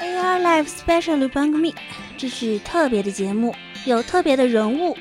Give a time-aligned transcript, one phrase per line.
[0.00, 1.74] AR Live Special 番組，
[2.18, 3.54] 这是特别的节目，
[3.86, 4.96] 有特别的人物，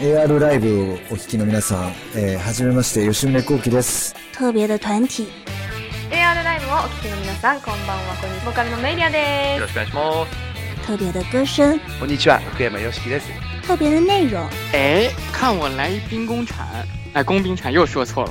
[0.00, 5.26] AR ライブをお聞きの皆さん、えー、はじめまして吉宗幸喜です特别的团体，
[6.10, 10.30] AR ライブをお聞きの皆さんこんばんはこんにちはボーカルのメイリアでよろしくお願いします。
[10.86, 13.28] 特别的歌声，こんにちは、福山よしきです。
[13.66, 16.64] 特别的内容，哎，看我来一兵工铲，
[17.12, 18.30] 哎，工兵铲又说错了。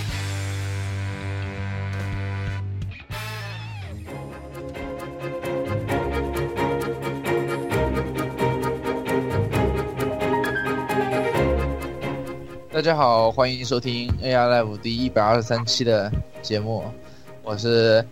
[12.81, 16.83] 大家好，欢迎收听 AR Live 第一百二十三期的节目，
[17.43, 18.03] 我是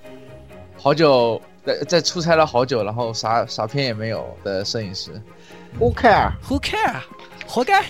[0.77, 5.19] 好久在在出差了好久，然后啥啥片也没有的摄影师。
[5.79, 6.33] Who care?
[6.47, 6.97] Who care?
[7.47, 7.83] 活该！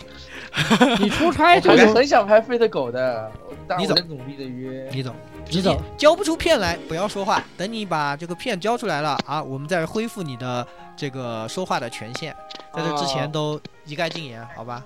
[0.99, 3.29] 你出差 就是很想拍飞的狗的，
[3.67, 4.89] 但你走我在努力的约。
[4.89, 5.13] 你走，
[5.51, 7.43] 你走，交不出片来，不要说话。
[7.57, 12.33] 等你把这个片交出来了啊，我们再恢复你的这个说话的权限。
[12.73, 14.81] 在这之前都一概禁言，好吧？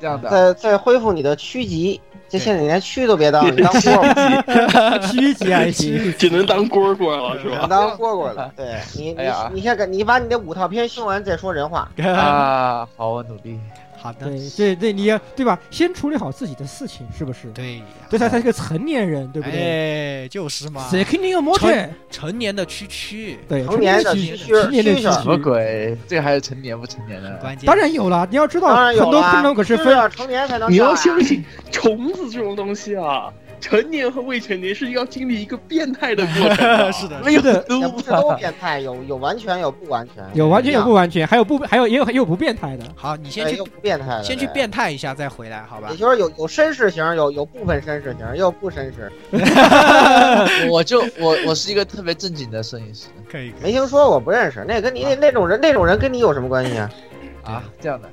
[0.00, 3.96] 这样的，再再恢复你的区级，这现在你连区都别当，你 当蝈
[4.44, 7.66] 蝈， 区级还行，只能当蝈蝈了，是吧？
[7.68, 8.50] 当蝈蝈了。
[8.56, 11.88] 对 你，哎你你先给你把你的五套片修完再说人话。
[12.02, 13.58] 啊，好，我努力。
[14.00, 15.58] 好的，对，这这你要对吧？
[15.70, 17.48] 先处理好自己的事情，是不是？
[17.52, 20.24] 对呀，这才才是个成年人，对不对？
[20.24, 20.88] 哎，就是嘛。
[20.90, 21.90] 谁肯定要摸成？
[22.10, 25.96] 成年的区区，对，成年的区区成年的区区什么鬼？
[26.08, 27.36] 这个还是成年不成年的？
[27.42, 33.30] 关键当然有了，你要知道，很多昆虫可是是分要成年才能你要相信虫子这种东西啊，
[33.60, 36.92] 成年和未成年是要经历一个变态的过程 的。
[36.92, 42.84] 是的，没有是的 也不是都变态，有有完全有不完全，有完全有不完全，还有不还有也有也有不变态的。
[42.96, 45.96] 好，你先去不变态的，先去变态一下，再回来，好吧也？
[45.96, 49.12] 就是有有绅士型，有有部分绅士型，也有不绅士。
[50.70, 54.64] 我就我我是一个特别正经的摄影师可以，没听说，我不认识。
[54.66, 56.90] 那跟你那那种人，那种人跟你有什么关系啊？
[57.44, 58.08] 啊，这样的。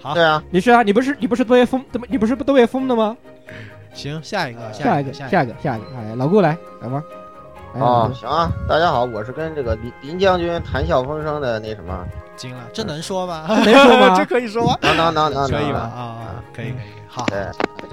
[0.00, 0.82] 好对，啊，你是啊？
[0.82, 1.84] 你不是你不是都业风？
[2.08, 3.16] 你不是都业封的吗？
[3.96, 5.86] 行，下一个，一个，下一个，下一个，下一个。
[5.96, 7.02] 哎，老顾来来吧。
[7.74, 13.46] 来哦，行啊，大家好，我是跟这个林林将军谈笑风生的那什么，惊了，这能说吗？
[13.48, 14.78] 能说吗 这可以说吗？
[14.82, 15.80] 能能能能可以吧？
[15.80, 17.26] 啊啊，可以可以，好。
[17.26, 17.46] 对，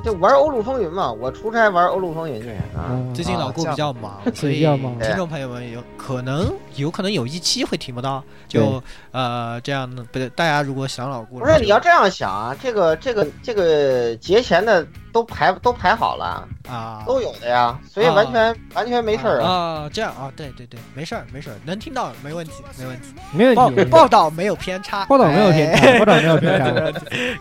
[0.03, 2.91] 就玩欧陆风云嘛，我出差玩欧陆风云去啊。
[2.91, 8.81] 嗯最近老顾 比较忙，所以比较忙听众朋友们有可能有可能有一期会听不到，就
[9.11, 19.49] 呃这样的，不对，大家如果想老顾，不是你要这样想啊，这个这个这个节前的都排都排好了，啊都有的呀，所以完全完全没事儿啊。
[19.49, 23.85] 啊这样啊，对对对，没事儿没事儿，能听到没问题没问题，没报问题。
[23.85, 26.65] 报道没有偏差， 报道没有偏报道没有偏差。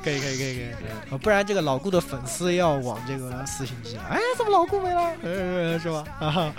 [0.05, 0.66] 可以可以可以可以，
[1.11, 5.03] 呃不然这个老顾的粉丝要往这个私信寄了，哎，怎么老顾没了？
[5.25, 6.05] 呃，是吧？
[6.21, 6.53] 啊，好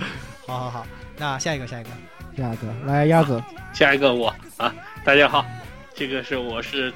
[0.48, 0.86] 好好，
[1.18, 1.90] 那下一个下一个，
[2.36, 3.40] 下一个来鸭子，
[3.72, 4.74] 下一个我啊，
[5.06, 5.46] 大家好，
[5.94, 6.92] 这个是我是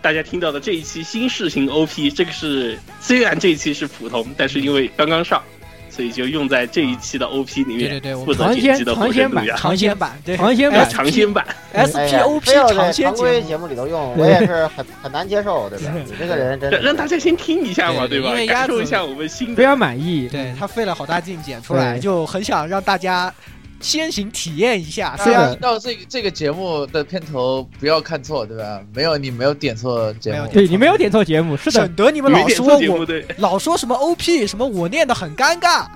[0.00, 5.42] 大家听到的这一期新式型 OP，这个是虽然这一期是普通，但是因为刚刚上，
[5.90, 10.80] 所以就用在这一期的 OP 里面，对对对，我负们责剪辑的火神毒牙尝鲜版，对，尝鲜版。
[10.80, 15.92] 哎尝鲜版，哎呀 SPOP 非要在尝鲜常规节节目里头用，我也是很很难接受，对吧？
[16.06, 18.54] 你这个人真让让大家先听一下嘛，对对吧？
[18.54, 19.68] 感受一下我们新的非的。
[19.68, 20.28] 常满意。
[20.28, 20.54] 对。
[20.58, 23.32] 他费了好大劲剪出来，就很想让大家
[23.80, 25.16] 先行体验一下。
[25.16, 28.80] 是的听到这个这个节目的片头不要看错，对吧？
[28.94, 33.06] 没有你没有点错节目，对你没有点错节目，是的，省得你们老说我
[33.38, 35.86] 老说什么 OP 什么我念的很尴尬，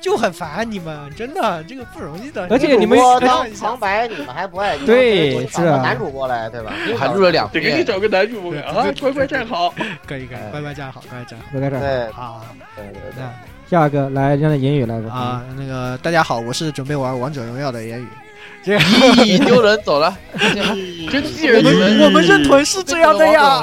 [0.00, 2.46] 就很烦你们，真的这个不容易的。
[2.50, 6.72] 而且你们主播当旁白，你们还不爱，对找是啊个男主播来，对吧？
[6.98, 7.84] 还录了两得给你。
[7.84, 9.74] 找个男主播对啊，乖乖站好。
[10.06, 11.46] 可以可以，乖乖站好，乖乖站好。
[11.52, 11.86] 乖乖站好。
[11.86, 12.46] 对好，
[12.76, 15.12] 对对对那下一个来让言语来吧。
[15.12, 18.06] 啊，那个大家好，我是准备玩王者荣耀的言语。
[18.62, 20.16] 这咦，丢人走了，
[21.10, 21.62] 真气人！
[21.62, 23.62] 你们们我们认屯是这样的呀。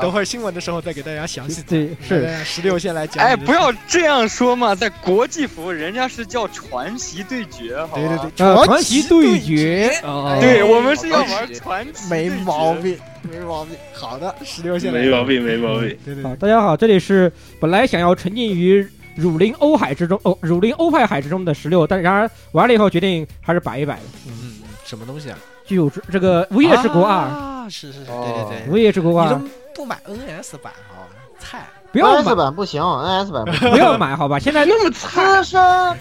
[0.00, 1.62] 等会儿新闻的时候再给大家详细。
[1.68, 3.22] 对，是十六先来讲。
[3.22, 12.72] 哎，不要这样说嘛，在国际服人家是叫传奇对决，好吧对对对，呃传奇对决，哦对我们是要玩传奇，没毛。
[12.72, 12.98] 病，
[13.30, 13.76] 没毛病。
[13.92, 15.02] 好的，十六先来。
[15.02, 15.96] 没毛病，没毛病。
[16.04, 18.84] 对对好，大家好，这里是本来想要沉浸于
[19.18, 24.02] 儒林欧海之中，哦，汝林欧派海之中的十六，但然而玩了以后决定还是摆一摆的。
[24.28, 25.38] 嗯，什么东西啊？
[25.66, 29.40] 具有这这个《无业之国二》啊，是是是，对对对，《无业之国二你都》
[29.74, 31.04] 不买 NS 版啊？
[31.38, 34.38] 菜，不要 NS 买，版不行，NS 版不要买，好吧？
[34.40, 35.60] 现在那么资惨，深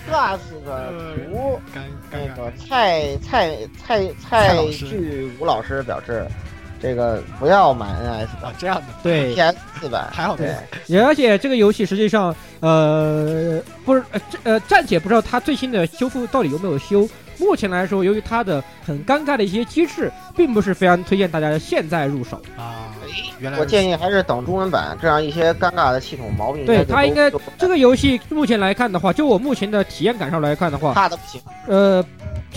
[0.10, 0.94] Plus 的
[1.32, 1.82] 图， 尴
[2.12, 2.36] 那。
[2.36, 4.14] 个蔡蔡蔡蔡
[4.48, 6.26] 蔡老师巨吴老师表示，
[6.82, 10.54] 这个不要买 NS 版啊，这样的对，，PS 四版还好对
[10.88, 17.08] 没，而且这个游戏实际上，呃，不是，呃，这呃，暂且不知道它最新的修复到底有没有修。
[17.40, 22.42] 目前来说，由于它的很尴尬的一些机制，并不是非常推荐大家现在入手。
[22.58, 22.96] 啊，
[23.40, 31.40] 原来我建议还是等中文版，这样一些尴尬的系统毛病对它应该这个游戏目前来看的话，就我目前的体验感上来看的话，差的不行。
[31.68, 32.04] 呃，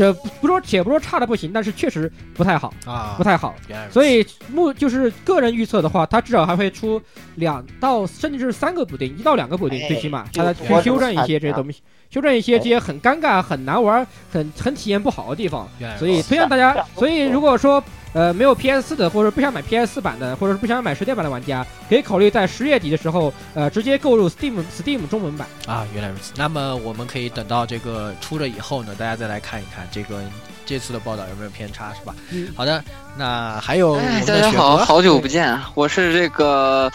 [0.01, 3.55] 这不说且不说差的不行，但是确实不太好，啊不，太好。
[3.91, 6.99] 所以目就是个人预测的话，它至少还会出
[7.35, 15.69] 两到甚至是三个补丁，一到两个补丁，哎最起码就它是我去修正一些这些东西，修正一些这些很尴尬、很难玩、很很体验不好的地方。
[15.99, 25.47] 所以推荐大家，所以如果说呃没有 PS 四的，或者不想买 PS 四版的，或者是不想买实体版的玩家，可以考虑在十月底的时候，呃直接购入 Steam Steam 中文版。
[25.67, 26.33] 啊，原来如此。
[26.37, 30.23] 那么我们可以等到这个出了以后呢，大家再来看一看这个
[30.67, 32.15] 这次的报道有没有偏差，是吧？
[32.31, 32.83] 嗯好的，
[33.17, 36.91] 那还有我哎，们的雪大家好，好久不见，我是这个。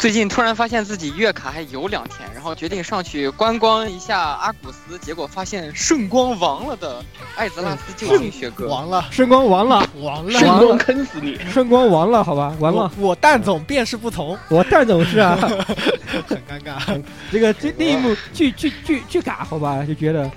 [0.00, 7.04] 最近突然发现自己月卡还有两天，然后决定上去观光一下阿古斯，结果发现圣光亡了的
[7.36, 8.66] 艾泽拉斯救星学哥。
[8.66, 11.38] 亡了，圣光亡了，亡了，圣光坑死你！
[11.52, 15.36] 圣光亡了，好吧，完了，我我蛋总便是不同，我蛋总是啊，
[16.26, 17.02] 很尴尬。
[17.30, 20.30] 这个这那一幕巨巨巨巨尬，好吧，就觉得。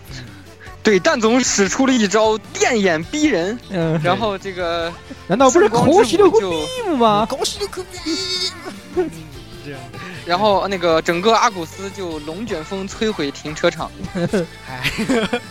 [0.83, 4.92] 对，蛋总使出了一招电眼逼人，嗯，然后这个
[5.25, 6.51] 难道不是圣光口之喜的个舞就，
[6.89, 7.25] 幕吗？
[7.30, 9.09] 恭喜你可比，
[9.63, 9.80] 这样，
[10.25, 13.89] 然后那个整个阿古斯就龙卷风摧毁停车场。
[14.68, 14.83] 哎，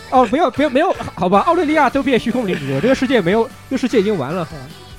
[0.09, 4.41] 哦，没有，没有没有，好吧，澳大利亚都变虚空领主了，这个世界没有，这个世界已经完了，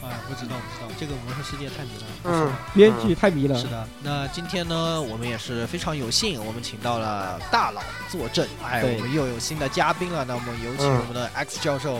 [0.02, 2.06] 啊，不知道不知道，这个魔兽世界太迷了。
[2.24, 3.66] 嗯，编剧太迷了是。
[3.68, 10.24] 的，那今天呢，我们也是非常有幸，我们请到了大佬坐镇，哎，我们又有新的嘉宾了。
[10.24, 11.98] 那我们有请嗯我们的 X 教授，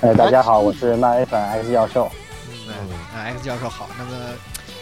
[0.00, 2.10] 哎，大家好，我是漫威粉 X 教授。
[2.68, 2.74] 嗯，
[3.14, 3.88] 啊，X 教授好。
[3.96, 4.10] 那么，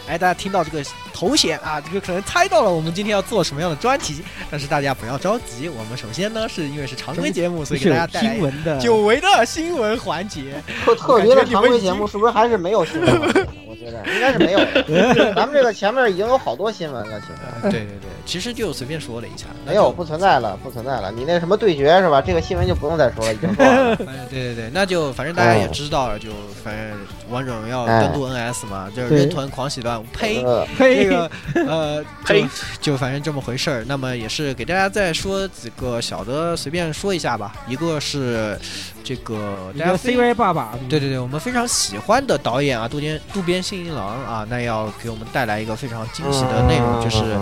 [0.07, 10.61] 哎，大家听到这个头衔啊，这个可能猜到了我们今天要做什么样的专题，但是大家不要着急，我们首先呢，是因为是常规节目，所以给大家带来新闻的久违的新闻环节。
[10.83, 13.21] 特特别的常规节目是不是还是没有新闻？
[13.67, 15.33] 我觉得应该是没有的。
[15.35, 21.11] 咱们这个前面已经有好多新闻了，其实对对对，其实就随便说了一下，没有，不存在了，不存在了。
[21.11, 22.21] 你那什么对决是吧？
[22.21, 23.91] 这个新闻就不用再说了，已经说了。
[24.07, 26.29] 哎，对对对，那就反正大家也知道了，就
[26.63, 26.97] 反正
[27.29, 32.45] 王者荣耀登陆 NS 嘛，就是对人团狂喜乱舞，呸，呃这，个呃，呸
[32.79, 33.85] 就反正这么回事儿。
[33.87, 37.55] 那么也是给大家再说几个小的，随便说一下吧。
[37.67, 38.57] 一个是
[39.05, 47.37] 这个一个大家非 CY 爸爸，对对对，我们非常喜欢的导演啊，渡边渡边信一郎啊，那要给我们带来一个非常惊喜的内容，就是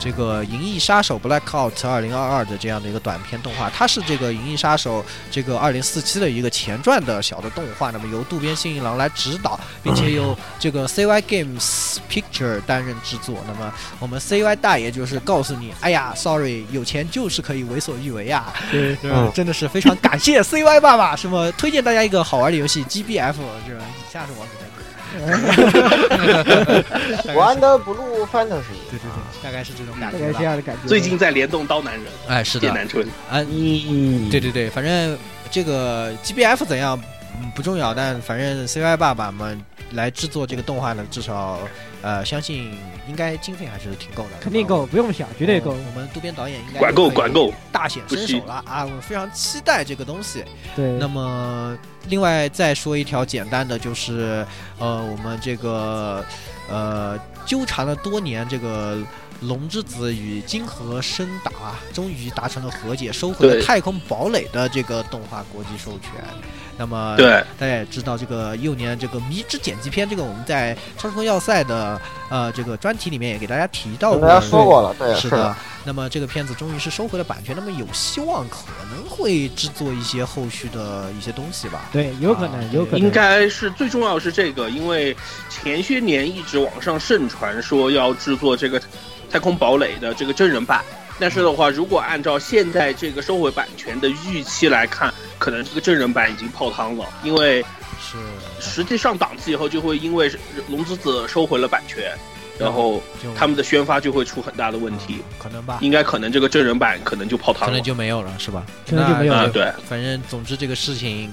[0.00, 5.00] 这个《银翼杀手 Blackout 二零二二》的这样的一个短片动画，它是这个《银翼杀手》
[5.30, 13.36] 这个二零四七的一个前传的小的动画，那么由渡边信一郎来指导，并且由 这个 CY Games Picture 担任制作。
[13.46, 19.12] 那么我们 CY 大爷就是告诉你，哎呀，sorry，有钱就是可以为所欲为呀，对，对？
[19.32, 23.34] 真的是非常感谢 CY 爸爸，什么推荐大家一个好玩的游戏 GBF，
[23.66, 23.84] 是吧？
[23.98, 24.64] 以下是王子在
[27.34, 30.44] 玩的 Blue Fantasy，对对对，大概是这种感大概觉吧这。
[30.44, 30.88] 样的感觉。
[30.88, 32.66] 最近在联动刀男人、哎，是的。
[32.66, 35.16] 剑南春，啊，嗯，对对对，反正
[35.52, 37.00] 这个 GBF 怎样
[37.40, 39.60] 嗯不重要，但反正 CY 爸爸们
[39.92, 41.58] 来制作这个动画呢，至少
[42.02, 42.76] 呃，相信
[43.08, 45.70] 应该经费还是挺够的，肯定够，不用想，绝对够。
[45.70, 48.84] 我们渡边导演应该管够管够，大显身手了啊！
[48.84, 50.44] 我们非常期待这个东西。
[50.74, 51.76] 对，那么，
[52.08, 54.46] 另外再说一条简单的，就是
[54.78, 56.24] 呃，我们这个
[56.68, 58.98] 呃纠缠了多年这个。
[59.40, 66.12] 龙之子与金河深达终于达成了和解，收回了太空堡垒的这个动画国际授权。
[66.76, 75.56] 那么，对，大家也知道，这个幼年这个迷之剪辑片，这个我们在超时空要塞的呃这个专题里面也给大家提到过，跟大家说过了，对，是的是的，。
[75.84, 81.88] 那么这个片子终于是收回了版权，那么有希望可能会制作一些后续的一些东西吧。
[81.92, 83.00] 对，有可能，啊有可能。
[83.00, 85.16] 应该是最重要是这个，因为
[85.48, 88.80] 前些年一直网上盛传说要制作这个
[89.30, 90.82] 太空堡垒的这个真人版，
[91.18, 97.62] 但是的话，如果按照现在这个收回版权的预期来看，可能这个真人版已经泡汤了，因为
[98.00, 98.16] 是
[98.60, 100.30] 实际上档次以后就会因为
[100.68, 102.12] 龙之子收回了版权，
[102.58, 103.02] 然后
[103.36, 108.64] 他们的宣发就会出很大的问题，可能吧，应该可能这个真人版可能就泡汤了，可能就没有了，是吧？
[108.88, 109.40] 可能就没有了。
[109.40, 111.32] 啊对，反正总之这个事情，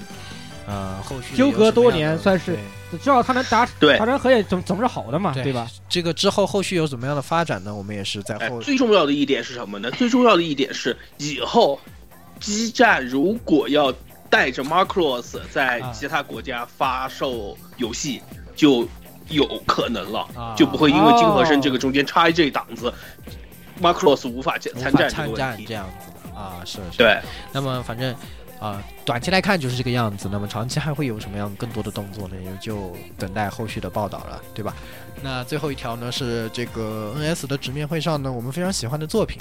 [0.66, 2.56] 呃，后续纠葛多年，算是
[2.92, 5.66] 对至少他能达对达成和解，总总是好的嘛，对对吧？
[5.88, 7.74] 这个之后后续有怎么样的发展呢？
[7.74, 9.90] 我们也是在最重要的一点是什么呢？
[9.92, 11.80] 最重要的一点是，以后
[12.38, 13.92] 基站如果要
[14.28, 18.20] 带着 Macross 在啊其他国家发售游戏，
[18.54, 18.86] 就
[19.28, 22.92] 有可能了，啊就不会因为金和生这个中间插一这档子、
[23.80, 25.36] m a c r o s s 无法参参战这个问题。
[25.38, 26.98] 战这样子啊，是是。
[26.98, 27.18] 对，
[27.52, 28.14] 那么反正
[28.58, 30.28] 啊、短期来看就是这个样子。
[30.30, 32.36] 那么长期还会有什么样更多的动作呢？
[32.42, 34.74] 也就等待后续的报道了，对吧？
[35.22, 39.40] 那最后一条呢是这个 NS 的直面会上呢，我们非常喜欢的作品。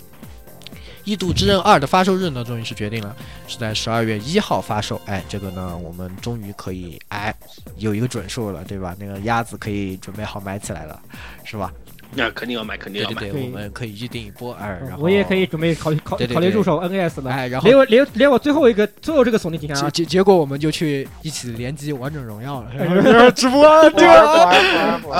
[1.03, 3.15] 《异度之刃二》的发售日呢，终于是决定了，
[3.47, 5.01] 是在十二月一号发售。
[5.07, 7.35] 哎，这个呢，我们终于可以哎
[7.77, 8.95] 有一个准数了，对吧？
[8.99, 11.01] 那个鸭子可以准备好买起来了，
[11.43, 11.73] 是吧？
[12.13, 13.15] 那肯定要买，肯定要买。
[13.15, 17.31] 对对对，我们可以预定一波哎，然后我也可以准备考虑考对对对考虑入手 NS 了。
[17.31, 24.99] 哎，然后连我连连我最后一个最后这个索尼底下结啊，结结果我们就去一起联机王者荣耀了，哎直播对吧？
[25.07, 25.13] 我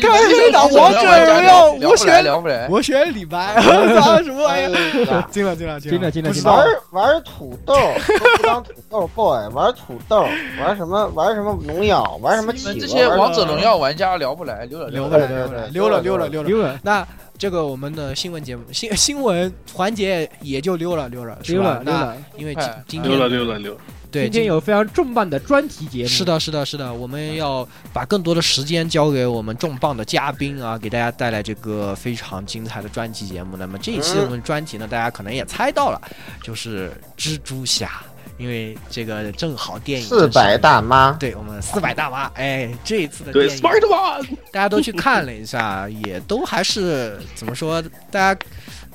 [0.00, 5.28] 看一打王者荣耀，我选我选李白，我操什么玩意儿？
[5.30, 10.26] 进了进了进了进了进玩了，玩土豆，都不当土豆 boy，玩土豆，
[10.60, 22.16] 玩什么玩什么农药，玩什么企鹅，这些王者荣耀玩家聊不来，溜了溜了了溜了溜了溜了溜了溜了那这个我们的新闻节目 新新闻环节也就溜了溜了，溜了溜了。
[22.36, 23.80] 因为今哎今天溜了溜了溜了。
[24.10, 33.54] 对今天有非常重磅的专题节目，是的，是的，是的，我们要把更多的时间交给我们重磅的嘉宾啊，给大家带来这个非常精彩的专题节目。
[33.58, 36.00] 那么这一期我们专题呢，大家可能也猜到了，
[36.42, 38.02] 就是蜘蛛侠，
[38.38, 48.40] 因为这个正好电影四百大妈，对我们四百大妈，哎，这一次的对电影，Smart One，大家都去看了一下，也都还是怎么说，大家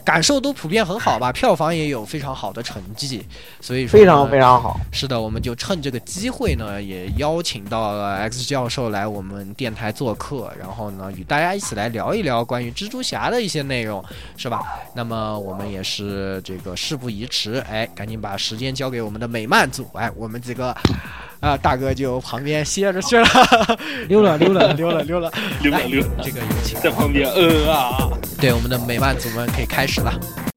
[0.05, 3.25] 感受都普遍很好吧，票房也有非常好的成绩，
[3.61, 4.79] 所以说非常非常好。
[4.91, 14.03] 是的，我们就趁这个机会呢，也邀请到了 X 教授来我们电台做客，然后呢，与大家一起来聊一聊关于蜘蛛侠的一些内容，
[14.37, 14.61] 是吧？
[14.93, 20.75] 那么我们也是这个事不宜迟，哎，赶紧把时间交给我们的美漫组，哎，我们几个
[21.39, 23.25] 啊大哥就旁边歇着去了，
[24.07, 28.09] 溜了溜了溜了溜了来溜了溜了，这个有请在旁边呃啊。
[28.39, 30.52] 对我们的美漫组们可以开始了。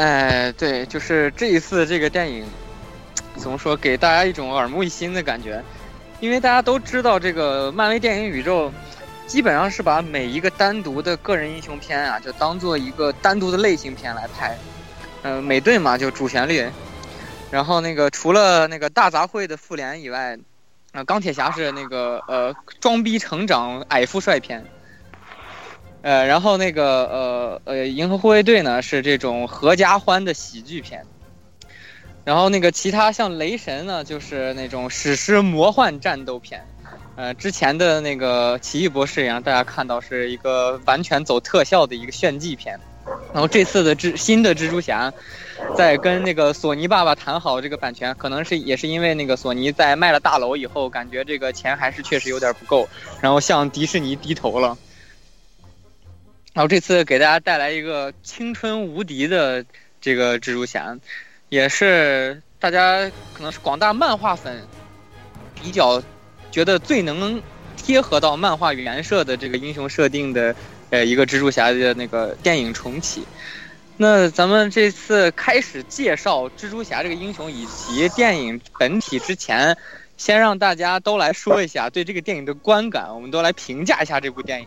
[0.00, 2.46] 哎，对，就是这一次这个电影，
[3.36, 5.62] 怎么说，给大家一种耳目一新的感觉，
[6.20, 8.72] 因为大家都知道这个漫威电影宇宙，
[9.26, 14.56] 基本上是把每一个单独的个人英雄片啊，就当做一个单独的类型片来拍。
[15.20, 16.66] 呃，美队嘛，就主旋律，
[17.50, 20.38] 然后那个除了那个大杂烩的复联以外，
[20.92, 24.64] 啊、钢铁侠是那个呃装逼成长矮富帅片。
[26.02, 31.04] 呃，然后那个呃呃，银河护卫队呢是这种合家欢的喜剧片，
[32.24, 36.64] 然后那个其他像雷神呢就是那种史诗魔幻战斗片，
[37.16, 42.80] 呃，之前的那个奇异博士也让大家看到是一个完全走特效的一个炫技片，
[43.34, 45.12] 然后这次的蜘新的蜘蛛侠，
[45.76, 52.88] 在跟那个索尼爸爸谈好这个版权，可能是也是因为那个索尼在卖了大楼以后，感觉这个钱还是确实有点不够，
[53.20, 54.78] 然后向迪士尼低头了。
[56.52, 59.64] 然后这次给大家带来一个青春无敌的
[60.00, 60.98] 这个蜘蛛侠，
[61.48, 64.66] 也是大家可能是广大漫画粉
[65.54, 66.02] 比较
[66.50, 67.40] 觉得最能
[67.76, 70.54] 贴合到漫画原设的这个英雄设定的
[70.90, 73.24] 呃一个蜘蛛侠的那个电影重启。
[73.96, 79.76] 那咱们这次开始介绍蜘蛛侠这个英雄以及电影本体之前，
[80.16, 84.66] 先让大家都来说一下对这个电影的观感，我们都来评价一下这部电影。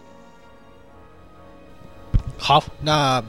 [2.43, 3.23] 好，那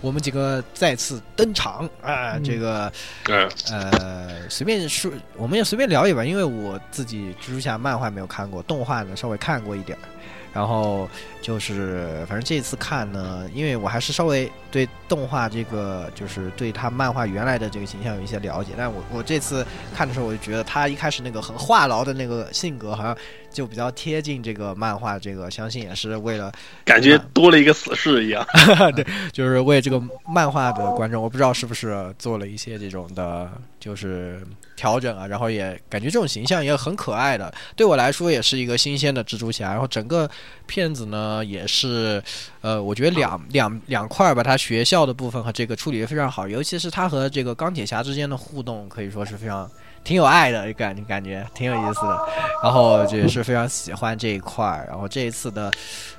[0.00, 2.42] 我们几个再次登场啊、嗯。
[2.42, 2.92] 这个
[3.28, 9.96] 嗯呃，随便说，我们也随便聊一吧，因为我自己蜘蛛侠漫画没有看过，动画呢稍微看过一点。
[9.96, 10.02] 儿，
[10.52, 11.08] 然后
[11.40, 19.64] 就是反正这次看呢，因为我还是稍微对动画这个就是对他漫画原来的这个形象有一些了解，但我我这次
[19.94, 23.16] 看的时候，我就觉得他一开始那个很话痨的那个性格，好像
[23.50, 26.52] 就比较贴近这个漫画，这个相信也是为了
[26.84, 28.44] 感觉多了一个死士一样。
[28.96, 34.42] 对，就是为这个漫画的观众，我不知道是不是做了一些这种的，就是
[34.78, 39.70] 调整啊，然后也感觉这种形象也很可爱的，对我来说也是一个新鲜的蜘蛛侠。
[39.70, 40.30] 然后整个
[40.66, 42.22] 片子呢，也是，
[42.60, 49.68] 呃，我觉得两两两块儿吧，他学校的部分和这个处理的非常好，尤其是他和这个钢铁侠之间的互动，可以说是非常
[50.04, 52.28] 挺有爱的感感觉，挺有意思的。
[52.62, 54.86] 然后也是非常喜欢这一块儿。
[54.88, 55.72] 然后这一次的，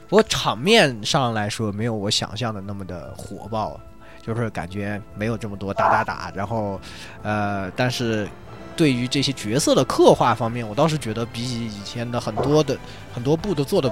[0.09, 3.79] 不过场面上来说，没有我想象的那么的火爆。
[4.29, 6.79] 就是感觉没有这么多打打打，然后，
[7.24, 8.27] 呃，但是
[8.75, 12.77] 对于这些角色的刻画方面，我倒是觉得比起以前的很多的
[13.12, 13.91] 很多部都做的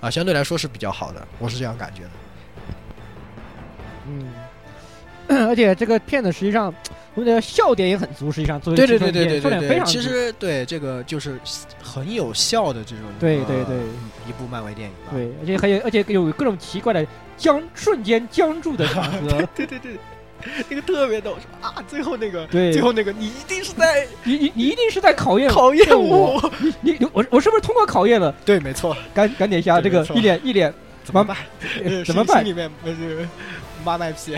[0.00, 2.10] 啊，相对来说是比较好的，我是这样感觉的。
[4.06, 6.72] 嗯，而且这个片子实际上，
[7.14, 9.84] 我觉得笑点也很足，实际上作为对对对对对笑点非常。
[9.84, 11.40] 其实对这个就是
[11.82, 13.78] 很有效的这种对对对
[14.28, 15.10] 一部漫威电影吧。
[15.12, 17.04] 对，而且还有而且有各种奇怪的
[17.36, 19.42] 僵瞬间僵住的场合。
[19.54, 19.98] 对 对对。
[20.68, 26.38] 那个特别逗，说啊，最后那个，对，最后那个，你一定是在，你你你一定是在考验考验我，
[26.82, 28.30] 你你我我是不是通过考验了？
[28.44, 31.34] 对，没错，赶赶点下这个一脸一脸怎么办？
[32.04, 32.44] 怎么办？
[32.44, 33.26] 里面那是
[33.82, 34.36] 妈卖批，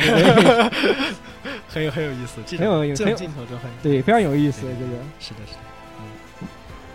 [1.68, 5.58] 很有很有意思，很有这种镜头就很对，非常有意思，这个是的，是的，
[5.98, 6.46] 嗯。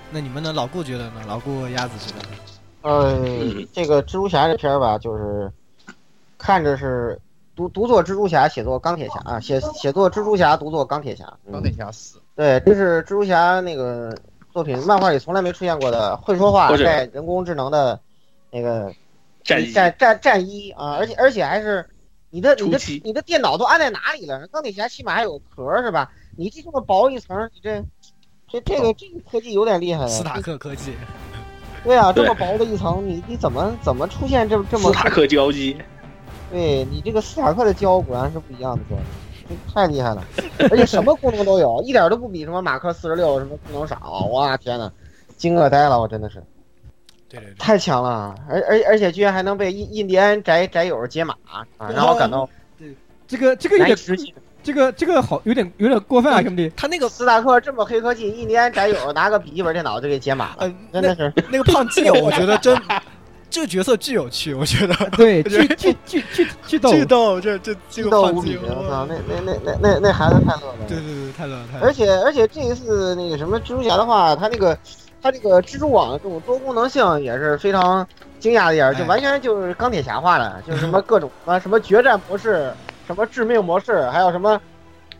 [0.10, 0.54] 那你们呢？
[0.54, 1.22] 老顾觉得呢？
[1.28, 2.38] 老顾鸭子觉得呢？
[2.84, 5.52] 呃，这个蜘蛛侠这片儿吧，就是
[6.42, 7.20] 看着是。
[7.54, 11.32] 独独作蜘蛛侠，写作钢铁侠啊，写写作蜘蛛侠，独作钢铁侠。
[11.52, 14.18] 钢铁侠死，对，这是蜘蛛侠那个
[14.54, 18.00] 作品，漫画里从来没出现过的会说话带人工智能的
[18.50, 18.92] 那个
[19.44, 21.86] 战战战战衣啊，而且而且还是
[22.30, 24.48] 你的你的你的电脑都安在哪里了？
[24.48, 26.10] 钢铁侠起码还有壳是吧？
[26.38, 27.84] 你这这么薄一层，你这
[28.48, 30.08] 这这个这个科技有点厉害。
[30.08, 30.94] 斯塔克科技。
[31.84, 35.78] 对啊，这么薄的一层，你你怎么怎么出现这这么斯塔克胶机？
[36.52, 38.96] 对你这个斯塔克的胶果然是不一样的胶，
[39.48, 40.24] 这太厉害了，
[40.70, 44.28] 而且什么功能都有，一点都不比什么马克四十六什么功能少。
[44.32, 44.92] 哇天呐，
[45.38, 46.44] 惊愕呆了，我真的是，
[47.30, 52.96] 对对对，太强了，而而而且居然还能被印印第安宅宅友解码啊，让我感到对
[53.28, 53.98] 这个这个有点
[54.64, 62.78] 这个这个好有点有点过分啊，兄弟，他那个斯塔克这么黑科技，印第安宅友拿个笔记本电脑就给解码了，真的是那个胖基友，我觉得真。
[63.52, 64.96] 这个角色巨有趣，我觉得。
[65.16, 70.76] 对， 巨巨巨巨巨逗，巨逗，这这这个胖子，我操，那那那那那那孩子太乐了。
[70.88, 71.80] 对对对，太乐了，太。
[71.86, 74.76] 而且而且这一次那个什么蜘蛛侠的话，他那个
[75.22, 78.08] 他这个蜘蛛网这种多功能性也是非常
[78.40, 82.72] 惊讶的一点，就完全就是钢铁侠化了， 就是什么各种啊什么决战模式，
[83.06, 84.60] 什么致命模式，还有什么，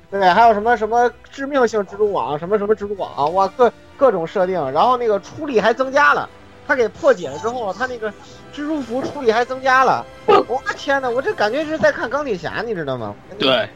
[0.10, 6.30] 对，还有什么什么致命性蜘蛛网，什么什么蜘蛛网，哇，各各种设定，然后那个出力还增加了。
[6.68, 8.10] 他给破解了之后，他那个
[8.54, 10.06] 蜘蛛服处理还增加了。
[10.26, 13.16] 我天哪，我这感觉是在看钢铁侠，你知道吗？
[13.38, 13.68] 对，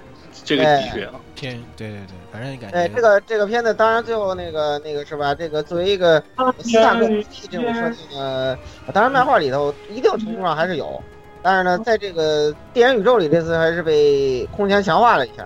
[0.44, 2.78] 这个的确天对对对，反正感觉。
[2.78, 5.36] 哎，这个这个片子，当然最后那个那个是吧？
[5.36, 6.22] 这个作为一个
[6.60, 7.08] 斯塔克
[7.50, 8.58] 这种设定呢，
[8.94, 11.02] 当然漫画里头一定程度上还是有，
[11.42, 15.46] 但是呢，在这个电影宇宙里，这次还是被空前强化了一下。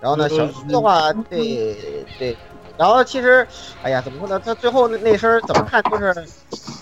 [0.00, 1.76] 然后呢，小说的话，对
[2.18, 2.36] 对。
[2.78, 3.46] 然后其实，
[3.82, 4.38] 哎呀，怎么说呢？
[4.44, 6.14] 他最后那那身怎么看就是，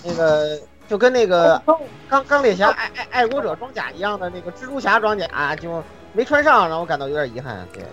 [0.05, 1.61] 那个就跟那个
[2.07, 7.65] 钢钢铁侠爱爱爱国者装甲一样的那个蜘蛛侠装甲就没穿上，让我感到有点遗憾。
[7.73, 7.83] 对，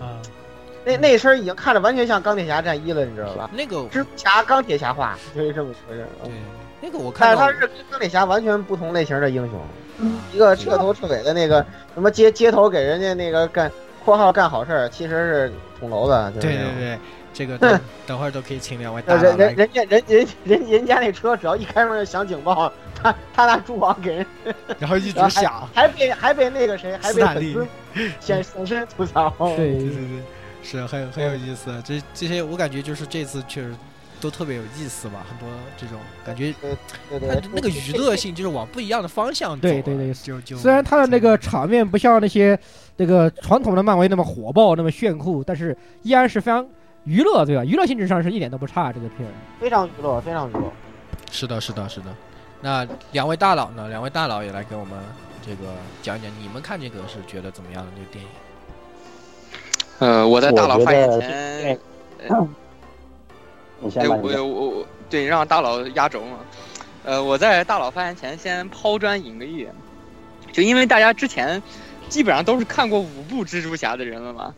[0.85, 3.49] 那那身已经看着完全像钢铁侠战衣了，你知道吧？
[3.53, 5.95] 那个蜘蛛侠钢铁侠化，可以这么说。
[5.95, 6.31] 对，
[6.81, 13.71] 那个我看，但是他是跟钢铁侠完全不同类型的英雄，一个彻头彻尾的那个什么街街头给人家那个干
[14.03, 16.39] 括号干好事儿，其实是捅娄子。
[16.39, 16.99] 对对对。
[17.33, 24.25] 这个等等会儿都可以请两位大佬人人人家人人人人家那车只要一开门就响警报，他他拿蛛网给人，
[24.77, 27.67] 然后一直响，还被还被那个谁还被粉丝
[28.21, 29.33] 显现身吐槽。
[29.39, 30.21] 对对对对，
[30.61, 31.73] 是很很有意思。
[31.83, 33.73] 这这些我感觉就是这次确实
[34.21, 36.53] 都特别有意思吧，很多这种感觉，
[37.09, 39.61] 他那个娱乐性就是往不一样的方向走。
[39.61, 42.57] 对对对，就就虽然他的那个场面不像那些
[42.97, 46.63] 那个传统的漫威那么火爆那么炫酷，但是依然是非常。
[47.05, 47.65] 娱乐对吧？
[47.65, 49.27] 娱乐性质上是一点都不差，这个片
[49.59, 50.71] 非常娱乐，非常娱乐。
[51.31, 52.05] 是的，是的，是的。
[52.61, 53.89] 那两位大佬呢？
[53.89, 54.97] 两位大佬也来给我们
[55.45, 58.29] 这个讲一讲，你们看这个是觉得怎么样的这个电影？
[59.99, 61.79] 呃，我在大佬发言前，
[63.79, 66.37] 你先我我我对让大佬压轴嘛。
[67.03, 69.67] 呃，我在大佬发言前先抛砖引个玉，
[70.51, 71.61] 就因为大家之前。
[72.09, 74.53] 基本上都是看过五部蜘蛛侠的人了嘛。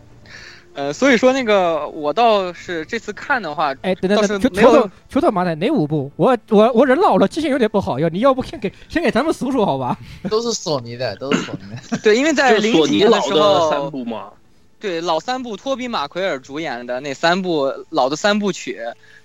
[0.75, 6.11] 呃，所以说那个我倒是这次看的话，哎，等等没有求求头求头妈的哪五部？
[6.17, 9.97] 我我我人老了，记性有点不好，要你要不先给先给咱们数数好吧？
[10.29, 11.97] 都是索尼的，都是索尼的。
[12.03, 14.29] 对，因为在索尼零几年的老的时候，三部嘛，
[14.77, 18.77] 对老三部托比马奎尔主演的那三部老的三部曲，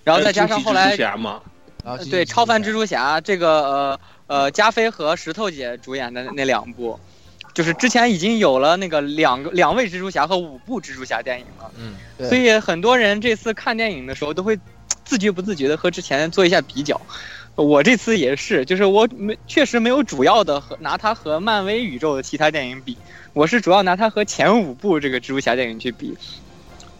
[0.05, 0.95] 然后再加上后来
[2.09, 6.97] 对超凡蜘蛛侠这个呃呃加菲和石头姐主演的那两部，
[7.53, 11.71] 就是之前已经有了那个两个两位蜘蛛侠和五部蜘蛛侠电影了。
[11.77, 14.57] 嗯，对所以很多人这次看电影的时候都会
[15.03, 16.99] 自觉不自觉的和之前做一下比较。
[17.55, 22.97] 我这次也是，就是我没确实没有主要的和拿它和漫威宇宙的其他电影比，
[23.33, 26.17] 我是主要拿它和前五部这个蜘蛛侠电影去比。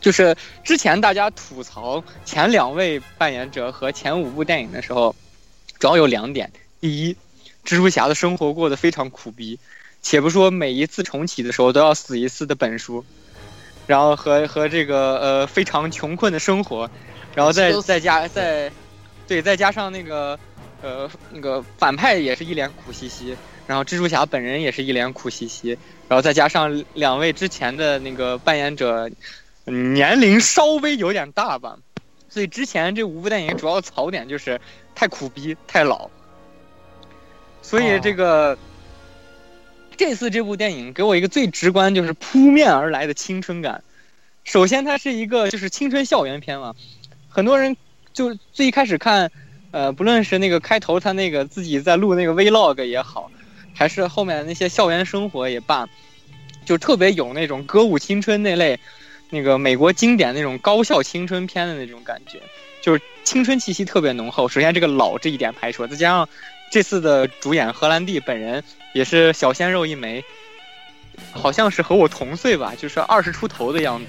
[0.01, 5.15] 就是之前大家吐槽前两位扮演者和前五部电影的时候，
[5.79, 7.13] 主要有两点：第一，
[7.63, 9.57] 蜘蛛侠的生活过得非常苦逼，
[10.01, 13.05] 且不说每一次重启的时候都要死一次的本书，
[13.85, 16.89] 然后和和这个呃非常穷困的生活，
[17.35, 18.71] 然后再再加再
[19.27, 20.39] 对再加上那个
[20.81, 23.37] 呃那个反派也是一脸苦兮兮，
[23.67, 29.09] 然后蜘蛛侠本人也是一脸苦兮兮，然后再加上两位之前的那个扮演者
[29.65, 31.77] 嗯年龄稍微有点大吧，
[32.27, 34.59] 所以之前这五部电影主要槽点就是
[34.95, 36.09] 太苦逼太老，
[37.61, 38.57] 所以这个。
[40.01, 43.83] 这次这部电影给我一个最直观，就是扑面而来的青春感。
[44.43, 46.73] 首先，它是一个就是青春校园片嘛，
[47.29, 47.77] 很多人
[48.11, 49.29] 就最一开始看，
[49.69, 53.29] 呃，不论是那个开头他那个自己在录那个 vlog 也好，
[53.75, 55.87] 还是后面那些校园生活也罢，
[56.65, 58.79] 就特别有那种歌舞青春那类，
[59.29, 62.41] 那个美国经典那种高校青春片的那种感觉，
[62.81, 64.47] 就是青春气息特别浓厚。
[64.47, 66.27] 首先这个老这一点排除，再加上
[66.71, 70.23] 这次的主演荷兰弟本人也是小鲜肉一枚，
[71.31, 74.05] 好像是和我同岁吧，就是二十出头的样子。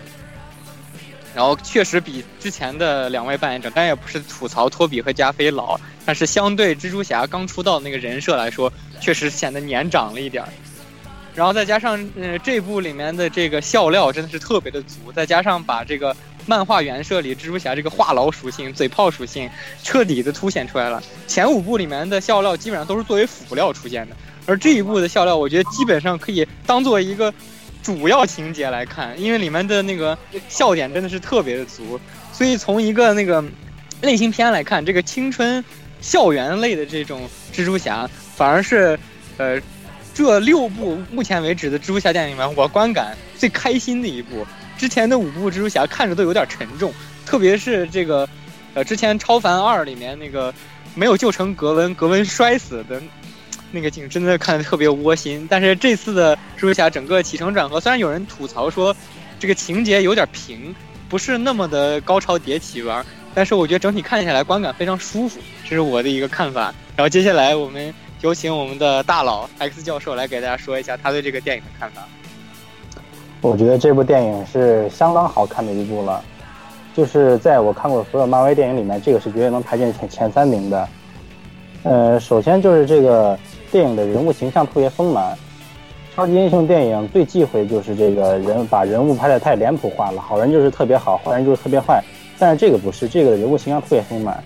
[1.34, 10.48] 然后确实比之前的两位扮演者，但也不是吐槽托比和加菲老，但是相对蜘蛛侠刚出道那个人设来说，确实显得年长了一点儿。
[11.34, 16.14] 然后再加上呃这部里面的这个笑料真的是特别的足，再加上把这个
[16.44, 19.48] 漫画原设里蜘蛛侠这个话痨属性、嘴炮属性
[19.82, 21.02] 彻底的凸显出来了。
[21.26, 24.14] 前五部里面的笑料基本上都是作为辅料出现的，
[24.46, 27.32] 而这一部的笑料，我觉得基本上可以当做一个
[27.82, 31.98] 主要情节来看，因为里面的那个笑点真的是特别的足。
[32.32, 33.44] 所以从一个那个
[34.00, 35.64] 类型片来看，这个青春
[36.00, 38.98] 校园类的这种蜘蛛侠，反而是
[39.36, 39.60] 呃
[40.12, 44.46] 这六部目前为止的蜘蛛侠电影里面，我观感最开心的一部。
[44.76, 46.92] 之前的五部蜘蛛侠看着都有点沉重，
[47.24, 48.28] 特别是这个
[48.74, 50.52] 呃之前超凡二里面那个
[50.96, 53.00] 没有救成格温，格温摔死的。
[53.72, 58.94] 那个景真的看着特别窝心，但是这次的蜘蛛侠整个起承转合，虽然有人吐槽说
[59.40, 60.74] 这个情节有点平，
[61.08, 63.04] 不是那么的高潮迭起吧，
[63.34, 66.72] 但是我觉得整体看下来观感非常舒服，这是我的一个看法。
[66.94, 72.02] 然后接下来我们有请我们的大佬 X 教授来给大家说一下他对这个电影的看法。
[73.40, 76.22] 我觉得这部电影是相当好看的一部了，
[76.94, 80.88] 就是在我看过所有漫威电影里面，这个是绝对能排进前前三名的。
[81.82, 83.36] 呃，首先就是这个
[83.72, 85.36] 电影的人物形象特别丰满。
[86.14, 92.04] 超级英雄电影最忌讳就是这个人把人物拍得太脸谱化了，好人就是特别好，坏人就是特别坏。
[92.38, 94.44] 但是这个不是，这个人物形象特别丰满。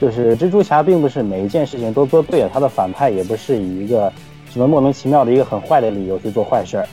[0.00, 4.10] 就是蜘蛛侠并不是每一件事情都做对了，他的反派也不是以一个
[4.50, 6.88] 什么莫名其妙的一个很坏的理由去做坏事儿。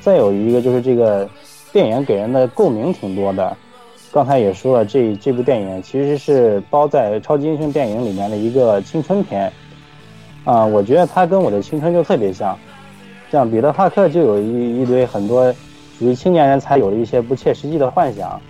[0.00, 1.28] 再有一个就是这个
[1.72, 3.56] 电影给人的共鸣挺多的。
[4.12, 9.52] 刚才也说了，这这部电影其实是包在超级英雄电影里面的一个青春片，
[10.48, 12.56] 啊，我觉得他跟我的青春就特别像。
[13.30, 15.52] 像彼得·帕克就有一一堆很多
[15.98, 18.40] 属于青年人才有的一些不切实际的幻想，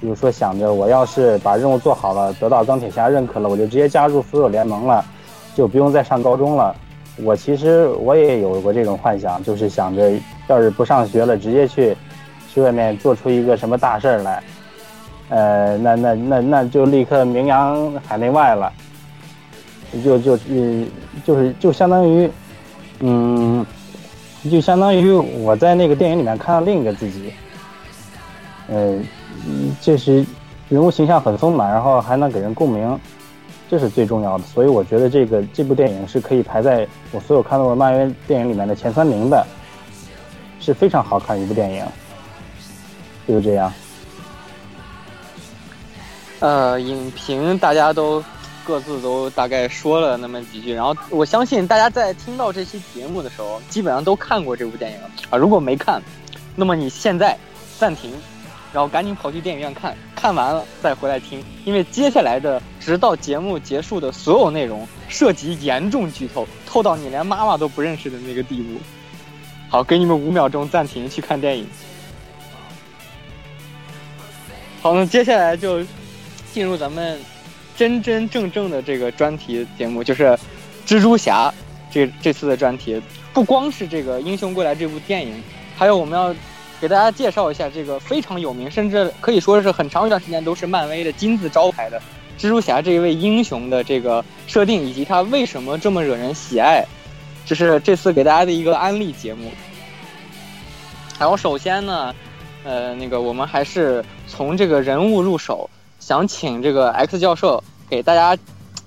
[0.00, 5.04] 比如说想着我要是把任务做好了，得到钢铁侠认可了，我就直接加入复仇联盟了，
[5.56, 6.72] 就不用再上高中了。
[7.24, 10.12] 我其实我也有过这种幻想，就是想着
[10.46, 11.96] 要是不上学了，直接去
[12.48, 14.40] 去外面做出一个什么大事来。
[15.30, 18.72] 呃，那那那那就立刻名扬海内外了，
[20.04, 20.86] 就就嗯，
[21.24, 22.30] 就是就相当于，
[23.00, 23.64] 嗯，
[24.50, 27.32] 就相当于我在那个电影里面看到另一个自己，
[28.68, 28.98] 呃，
[29.80, 30.24] 这是
[30.68, 32.98] 人物形象很丰满，然后还能给人共鸣，
[33.68, 34.44] 这是最重要的。
[34.44, 39.44] 所以我觉得这个这部电影是可以排在我所有看到的漫威电影里面的前三名的，
[40.60, 41.84] 是非常好看一部电影，
[43.26, 43.72] 就是这样。
[46.38, 48.24] 呃，影评大家都
[48.64, 54.98] 各自都大概说了那么几句，然后我相信大家在听到这期节目的时候，基本上都看过这部电影
[55.30, 55.36] 啊。
[55.36, 56.00] 如果没看，
[56.54, 57.36] 那么你现在
[57.78, 58.12] 暂停，
[58.72, 68.80] 然后赶紧跑去电影院看，看完了再回来听，因为接下来的直到节目结束的所有内容涉及严重剧透，透到你连妈妈都不认识的那个地步。
[69.68, 71.66] 好，给你们五秒钟暂停去看电影。
[74.82, 75.84] 好，那接下来就
[76.52, 77.20] 进入咱们
[77.80, 80.38] 真真正正的这个专题节目，就是
[80.86, 81.50] 蜘蛛侠
[81.90, 83.00] 这这次的专题。
[83.32, 85.42] 不光是这个《英雄归来》这部电影，
[85.78, 86.34] 还有我们要
[86.78, 91.98] 给大家介绍一下这个非常有名，甚至可以说是很长一段时间都是漫威的金字招牌的
[92.38, 96.84] 蜘蛛侠这一位英雄的这个设定，以及他为什么这么惹人喜爱。
[97.46, 99.50] 这是这次给大家的一个安利节目。
[101.18, 102.14] 然后首先呢。
[102.62, 108.40] 呃，那个我们还是从这个人物入手，想请这个 X 教授给大家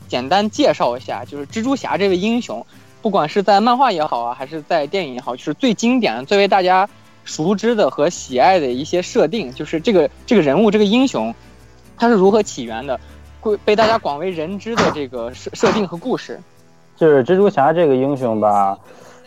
[0.08, 2.66] 简单介绍一下，就是蜘蛛侠这位英雄，
[3.02, 6.90] 不管是在漫画也好啊，还是在电影也好，就是最经典、最为大家
[7.26, 11.36] 熟知的和喜爱的一些设定，就是这个这个人物、这个英雄，
[11.98, 12.98] 他是如何起源的，
[13.44, 16.40] 被被大家广为人知的这个设设定和故事。
[16.96, 18.78] 就是蜘蛛侠这个英雄吧，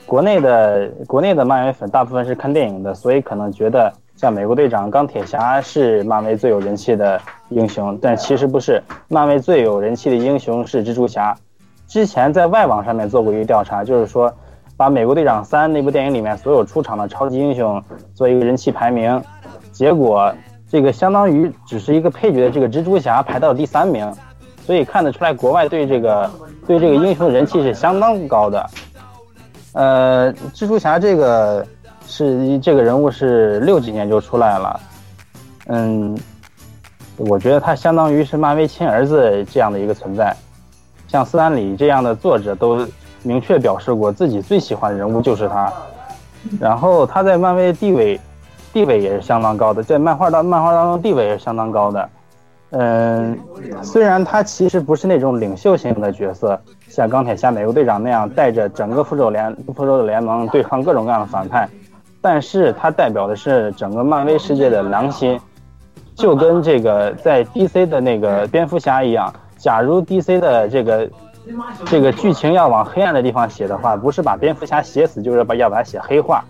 [0.06, 3.92] 国内的国内的漫威粉大部分是看电影的，所以可能觉得。
[4.16, 8.82] 像美国队长、钢铁侠是漫威最有人气的英雄，但其实不是。
[9.08, 11.36] 漫威最有人气的英雄是蜘蛛侠。
[11.86, 14.32] 之前在外网上面做过一个调查，就是说
[14.74, 17.82] 把《美国队长三》那部电影里面所有出场的超级英雄
[18.14, 19.22] 做一个人气排名，
[19.70, 20.32] 结果
[20.66, 24.10] 这个相当于只是一个配角的这个蜘蛛侠排到了第三名，
[24.64, 26.30] 所以看得出来国外对这个
[26.66, 28.66] 对这个英雄人气是相当高的。
[29.74, 31.66] 呃，蜘蛛侠这个。
[32.06, 34.80] 是这个人物是六几年就出来了，
[35.66, 36.16] 嗯，
[37.16, 40.34] 我觉得他相当于是漫威亲儿子这样的一个存在，
[41.08, 42.86] 像斯坦李这样的作者都
[43.22, 45.72] 明确表示过自己最喜欢的人物就是他，
[46.60, 48.20] 然后他在漫威地位
[48.72, 52.08] 地位也是相当高的，在漫画当漫画当中地位也是相当高的，
[52.70, 53.36] 嗯，
[53.82, 61.68] 虽然他其实不是那种领袖型的角色，像钢铁侠、美国队长那样带着整个复仇联复仇者联盟对抗各种各样的反派。
[62.28, 65.40] 但是它代表的是整个漫威世界的良心，
[66.16, 69.32] 就跟这个在 DC 的那个蝙蝠侠一样。
[69.56, 71.08] 假如 DC 的这个
[71.84, 76.44] 这个剧情要往黑暗的地方写的话，不是把蝙蝠侠写死，就是把要把它写黑化。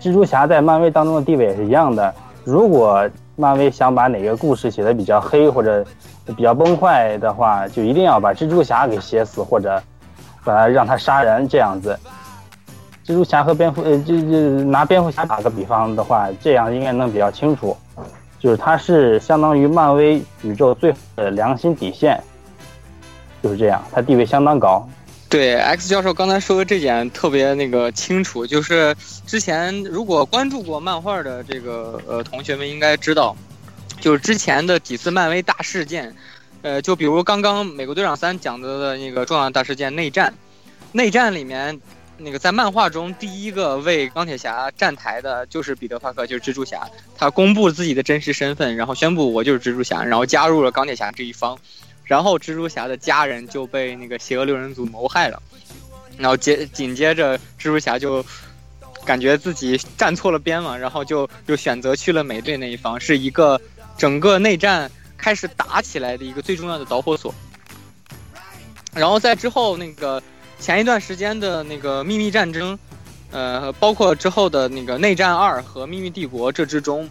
[0.00, 2.12] 蜘蛛侠在漫威当中的地位也是一样的。
[2.42, 5.84] 如果漫威想把哪个故事写的比较黑或者
[6.26, 9.80] 比较崩坏的话，就一定要把蜘蛛侠给写死，或者
[10.42, 11.96] 把他让他杀人这样子。
[13.08, 17.74] 蜘蛛侠和蝙蝠，呃，就就拿蝙蝠侠打个比方的话，这样应该能比较清楚，
[18.38, 22.22] 就是他是相当于漫威宇宙最的良心底线，
[23.42, 24.86] 就是这样，他地位相当高。
[25.30, 28.94] 对，X 教授刚才说的这点特别那个清楚，就是
[29.26, 33.34] 之前如果关注过漫画的这个呃同学们应该知道，
[34.02, 36.14] 就是之前的几次漫威大事件，
[36.60, 40.34] 呃，就比如刚刚美国队长三讲的的那个重要大事件内战，
[40.92, 41.80] 内战里面。
[42.20, 46.84] 那个在漫画中，第一个为钢铁侠站台的就是彼得·帕克，就是蜘蛛侠。
[47.16, 51.56] 他公布自己的真实身份，然后宣布我就是蜘蛛侠，然后加入了钢铁侠这一方。
[52.02, 55.40] 然后蜘蛛侠的家人就被那个邪恶六人组谋害了。
[56.16, 58.24] 然后接紧接着，蜘蛛侠就
[59.04, 63.60] 感觉自己站错了边嘛，然后就就选择去了美队那一方，是一个
[63.96, 67.32] 整个内战开始打起来的一个最重要的导火索。
[68.92, 70.20] 然后在之后那个。
[70.60, 72.78] 前一段时间的那个秘密战争，
[73.30, 77.08] 呃，包括之后的那个内战二和秘密帝国这之中，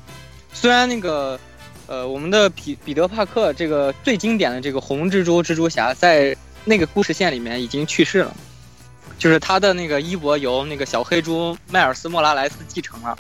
[0.54, 1.40] 虽然那个，
[1.88, 8.36] 呃，我们的彼彼得帕克这个最经典的这个红蜘蛛蜘蛛侠在那个故事线里面已经去世了，
[9.18, 13.18] 就是他的那个衣钵由那个小黑猪迈尔斯莫拉莱斯继承了，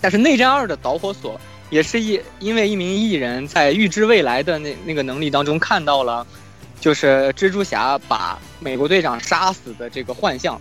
[0.00, 6.26] 但是内战二的导火索也是一因为一名艺人在预知未来的那那个能力当中看到了。
[6.80, 10.60] 就是蜘蛛侠把美国队长杀死的这个幻象，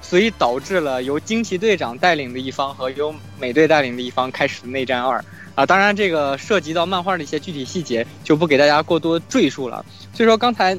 [0.00, 5.24] 所以导致了由惊奇队长带领的一方和由美队带领的一方开始内战二
[5.54, 5.66] 啊。
[5.66, 9.84] 当然，这个涉及到漫画的一些具体细节，就不给大家过多赘述了。
[10.12, 10.78] 所以说，刚才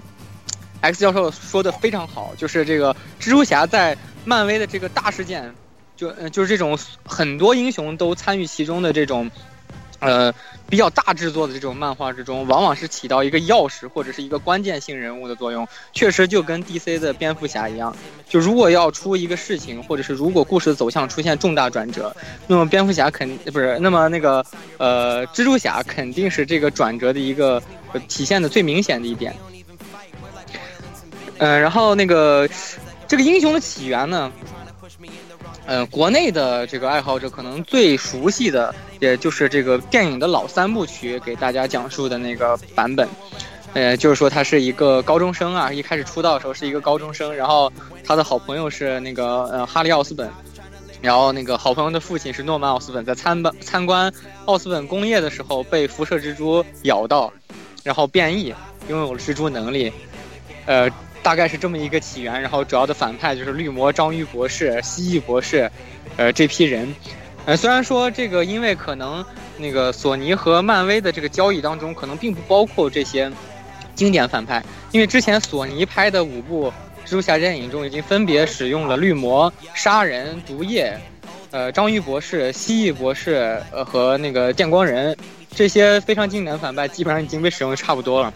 [0.81, 5.53] X 教授说的非常好，就是这个蜘蛛侠在漫威的这个大事件，
[5.97, 9.29] 就就是这种很多英雄都参与其中的这种。
[10.05, 10.31] 呃，
[10.69, 15.67] 比较大制作的这种漫画之中，往往是起到一个钥匙或者是一个关键性人物的作用。
[15.93, 17.95] 确实就跟 DC 的蝙蝠侠一样，
[18.29, 22.15] 就如果要出一个事情，或者是如果故事走向出现重大转折，
[22.45, 24.45] 那么蝙蝠侠肯不是，那么那个
[24.77, 27.61] 呃，蜘蛛侠肯定是这个转折的一个
[28.07, 29.35] 体现的最明显的一点。
[31.39, 32.47] 嗯，然后那个
[33.07, 34.31] 这个英雄的起源呢，
[35.67, 43.07] 嗯、国内的这个爱好者可能最熟悉的，也就是这个电影的老三部曲给大家讲述的那个版本。
[43.73, 47.69] 呃，就是说他是一个高中生啊，一开始出道的时候是一个高中生，然后
[48.05, 50.29] 他的好朋友是那个呃哈利奥斯本，
[51.01, 54.13] 然后那个好朋友的父亲是诺曼奥斯本，在参观参观
[54.45, 57.33] 奥斯本工业的时候被辐射蜘蛛咬到，
[57.83, 58.53] 然后变异，
[58.87, 59.91] 拥有了蜘蛛能力，
[60.67, 60.89] 呃，
[61.25, 62.39] 大概是这么一个起源。
[62.39, 65.71] 然后主要的反派就是绿魔、章鱼博士、蜥蜴博士，
[66.17, 66.93] 呃，这批人。
[67.47, 69.25] 呃，虽然说这个因为可能
[69.57, 73.31] 那个索尼和漫威的这个交易当中，可能并不包括这些
[73.95, 76.71] 经典反派，因为之前索尼拍的五部
[77.05, 80.95] 蜘蛛侠电影中已经分别使用了绿魔、杀人、毒液。
[81.51, 85.15] 呃，章鱼博士、蜥蜴博士，呃和那个电光人
[85.55, 88.33] 这些非常经典反派，基本上已经被使用的差不多了。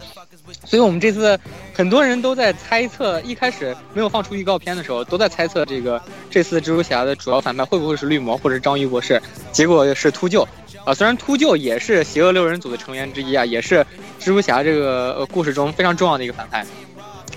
[0.64, 1.38] 所以我们这次
[1.74, 9.20] 很多人都在猜测，一开始没有放出预告片的时候，都在猜测这个这次蜘蛛侠的主要反派会不会是绿魔或者章鱼博士，
[9.52, 10.46] 结果是秃鹫。
[10.84, 13.84] 啊，虽然秃鹫也是邪恶六人组的成员之一啊，也是
[14.18, 16.64] 蜘蛛侠这个故事中非常重要的一个反派，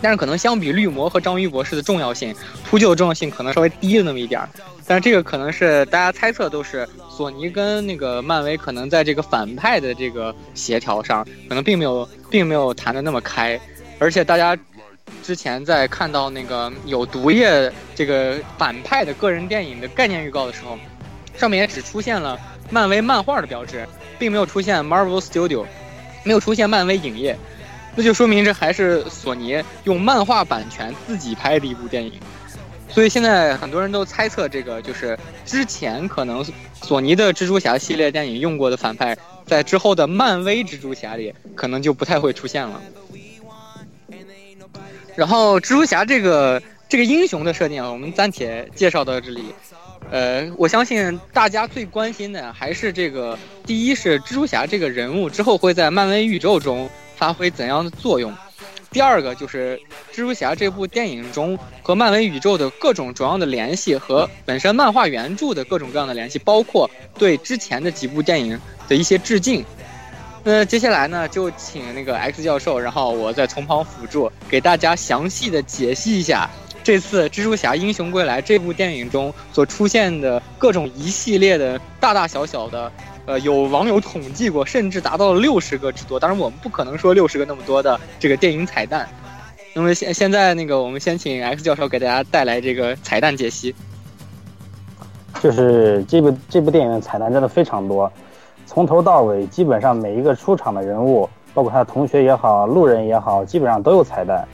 [0.03, 2.35] 但是可能相比绿魔和章鱼博士的重要性，
[2.65, 4.49] 秃鹫的重要性可能稍微低了那么一点儿。
[4.85, 13.57] 但是这个可能是大家猜测都是索尼跟那个漫威可能在这个反派的这个协调上，可能并没有并没有谈的那么开，
[13.97, 14.57] 而且大家
[15.23, 20.77] 之前在看到那个有毒液这个反派的个人电影的概念预告的时候，
[21.37, 22.37] 上面也只出现了
[22.69, 23.87] 漫威漫画的标志，
[24.19, 25.65] 并没有出现 Marvel Studio，
[26.25, 27.37] 没有出现漫威影业，
[27.95, 32.13] 那就说明这还是索尼用漫画版权自己拍的一部电影。
[32.89, 36.45] 所以现在很多人都猜测，这个就是之前可能
[36.81, 42.79] 索尼的蜘蛛侠系列电影用过的反派，在之后的漫威蜘蛛侠里可能就不太会出现了。
[45.15, 49.45] 然后蜘蛛侠这个这个英雄的设定啊，我们暂且介绍到这里。
[50.11, 58.33] 呃，我相信大家最关心的还是这个，第一是蜘蛛侠这个人物之后会在漫威宇宙中发挥怎样的作用。
[58.91, 59.79] 第二个就是
[60.11, 69.65] 蜘蛛侠这部电影中和漫威宇宙的各种主要的联系和本身漫画原著的各种各样的联系，包括对之前的几部电影的一些致敬。
[70.43, 76.47] 那接下来呢，就请那个 X 教授，然后我再从旁辅助，给大家详细的解析一下
[76.83, 82.91] 这次《蜘蛛侠：英雄归来》这部电影中所出现的各种一系列的大大小小的。
[83.25, 86.19] 呃，有网友统计过，甚至达到了六十个之多。
[86.19, 89.07] 当然，我们不可能说六十个那么多的这个电影彩蛋。
[89.73, 93.73] 那么现现在那个，我们先请 X 教授给大家带来这个彩蛋解析。
[95.41, 98.11] 就是这部这部电影的彩蛋真的非常多，
[98.65, 104.45] 从头到尾基本上每一个出场的人物，包括他的同学也好，路人也好，基本上都有彩蛋。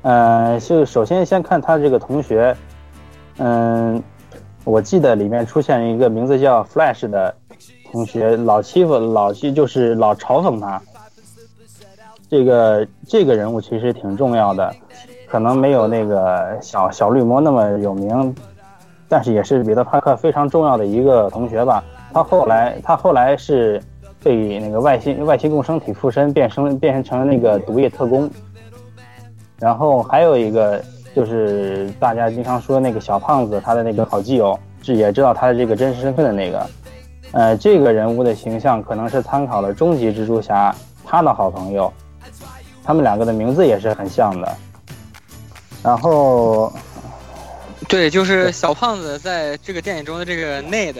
[0.00, 2.56] 嗯，就首先先看他这个同学，
[3.36, 4.02] 嗯，
[4.64, 7.34] 我记得里面出现一个名字叫 Flash 的。
[7.90, 10.80] 同学老欺负老欺就是老嘲讽他，
[12.28, 14.74] 这个这个人物其实挺重要的，
[15.26, 18.34] 可能没有那个小小绿魔那么有名，
[19.08, 21.82] 但是也是彼得帕克非常重要的一个同学吧。
[22.12, 23.82] 他后来他后来是
[24.22, 28.30] 被那个外星外星共生体附身变身变成了那个毒液特工，
[29.58, 30.82] 然后还有一个
[31.14, 36.66] 就是大家经常说那个小胖子他的那个好基友，是也知道他的这个真实身份的那个。
[37.32, 41.92] 呃，这个人物的形象可能是参考了终极蜘蛛侠他的好朋友，
[42.82, 44.56] 他们两个的名字也是很像的。
[45.82, 46.72] 然后，
[47.86, 50.96] 对，就是小胖子在这个电影中的这个 Ned，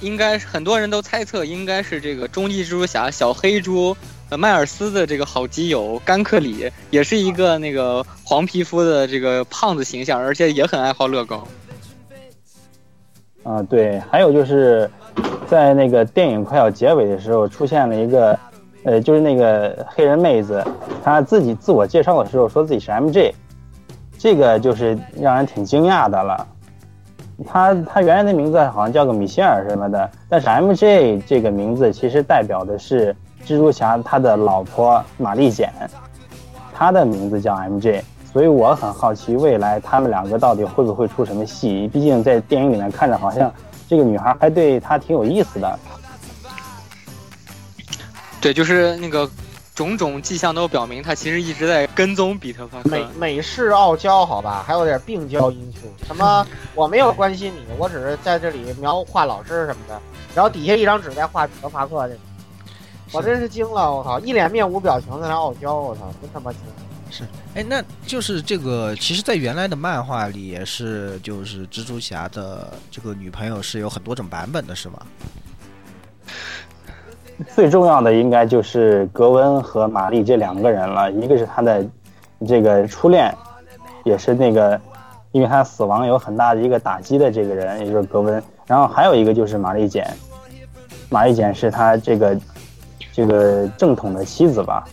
[0.00, 3.96] 应该是很多人都猜测应该是这个终极蜘蛛侠小黑猪
[4.28, 11.46] 呃迈尔斯的这个好基友甘克里，也是一个那个黄皮肤的这个胖子形象，而且也很爱好乐高。
[13.44, 14.90] 啊，对，还有就是
[15.48, 18.38] 在那个电影快要结尾的时候，出现了一个，
[18.84, 20.62] 呃，就是那个黑人妹子，
[21.02, 23.32] 她自己自我介绍的时候说自己是 MJ，
[24.18, 26.46] 这个就是让人挺惊讶的了。
[27.46, 35.72] 她她原来的名字好像叫个米歇尔什么的，但是 MJ 这个名字其实代表的是蜘蛛侠他的老婆玛丽简，
[36.74, 38.02] 她的名字叫 MJ。
[38.30, 41.88] 所以我很好奇，未来他们两个到底会不会出什么戏？
[41.88, 43.50] 毕竟在电影里面看着好像
[43.88, 45.78] 这个女孩还对他挺有意思的。
[48.40, 49.28] 对，就是那个
[49.74, 52.90] 种种迹象都表明，他其实一直在跟踪比特帕克。
[52.90, 55.92] 美美式傲娇，好吧，还有点病娇因素。
[56.06, 56.46] 什么？
[56.74, 60.00] 我没有关心你，我只是在这里描画老师什么的。
[60.34, 62.16] 然后底下一张纸在画比特帕克，这
[63.10, 66.60] 我真是惊了，我靠，一脸面无表情在那傲娇，我操，真他妈惊！
[67.10, 74.98] 是，哎，那就是这个，其实，在原来的漫画里也是，就是蜘蛛侠的这个女朋友是有很多种版本的，是吗？
[77.54, 81.86] 最重要的应该就是格温和玛丽这两个人了，一个是他的
[82.46, 83.32] 这个初恋，
[84.04, 84.78] 也是那个
[85.32, 88.42] 因为他死亡有很大的一个打击的这个人，也就是格温。
[88.66, 90.12] 然后还有一个就是玛丽简，
[91.08, 92.40] 玛丽简是他这个
[93.12, 94.86] 这个正统的妻子吧？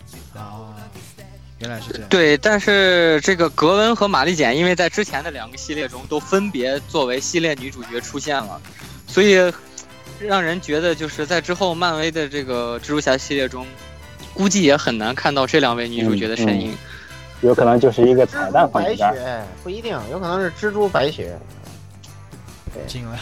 [1.56, 2.08] 哦，原来是这样。
[2.08, 8.60] 对，但是这个格温和玛丽简，因为在之前的两个系列中都分别作为系列女主角出现了，
[9.06, 9.52] 所以
[10.18, 13.66] 让人觉得就是在之后漫威的这个蜘蛛侠系列中，
[14.34, 16.76] 估计也很难看到这两位女主角的身影。
[17.42, 18.94] 有可能就是一个彩蛋放白。
[18.96, 21.38] 雪不一定，有可能是蜘蛛白雪。
[22.86, 23.18] 进了。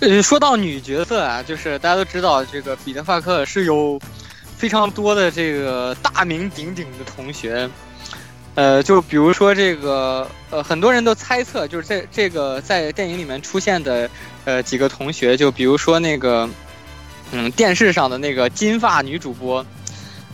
[0.00, 4.00] 呃，说到女角色啊，就是大家都知道，这个彼得·帕克是有
[4.60, 7.66] 非常多的这个大名鼎鼎的同学。
[8.56, 14.10] 呃，就比如说这个，呃，很多人都猜测，就是这这个在电影里面出现的
[14.44, 16.46] 呃几个同学，就比如说那个，
[17.32, 19.64] 嗯，电视上的那个金发女主播，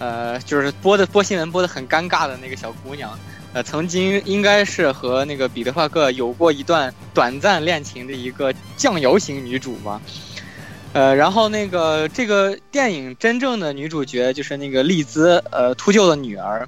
[0.00, 3.16] 呃，就是播的播新闻播的很尴尬的那个小姑娘。
[3.52, 10.00] 呃，曾经应该是和那个彼得·帕克有过一段短暂恋情的一个酱油型女主吧。
[10.97, 16.66] 呃，然后那个这个电影真正的女主角就是那个丽兹，呃，秃鹫的女儿。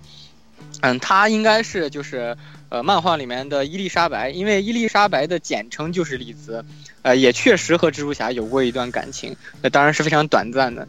[0.83, 2.37] 嗯，她应该是就是
[2.69, 6.63] 呃漫画里面的伊丽莎白，因为伊丽莎白的简称就是丽兹。
[7.01, 10.87] 呃，也确实和蜘蛛侠有过一段感情，那当然是非常短暂的。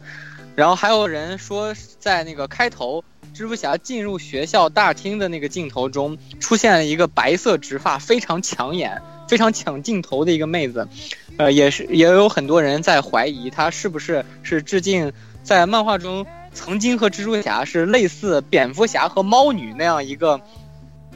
[0.54, 3.02] 然后还有人说，在那个开头。
[3.32, 9.00] 蜘蛛侠进入学校大厅的那个镜头中，出现了一个白色直发、非常抢眼、
[9.30, 10.88] 非常抢镜头的一个妹子，
[11.36, 15.12] 呃，也是也有很多人在怀疑她是不是是致敬
[15.44, 20.40] 在漫画中曾经和蜘蛛侠是类似蝙蝠侠和猫女那样一个，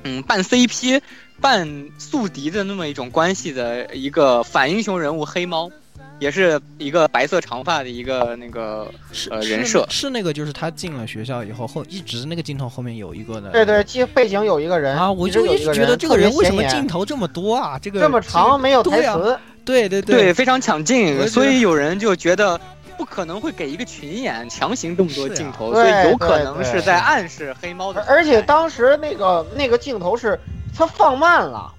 [0.05, 1.01] 嗯，半 CP、
[1.41, 5.73] 半宿敌的那么一种关系的一个反英雄人物黑猫。
[6.21, 8.89] 也是一个白色长发的一个那个
[9.31, 17.79] 呃人设，是那个就是他进了学校以后后一直那个镜头后面有一个的，对对，背背景有一个人啊，我就一直觉得这个人为什么镜头这么多啊？
[17.79, 22.59] 这个这么长没有台词，对对对，非常抢镜，所以有人就觉得
[22.97, 28.01] 不可能会给一个群演强行这么多镜头，所以有可能是在暗示黑猫的。
[28.03, 30.39] 而且当时那个那个镜头是
[30.75, 31.71] 他放慢了，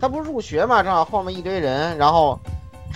[0.00, 2.40] 他不是入学嘛，正好后面一堆人，然后。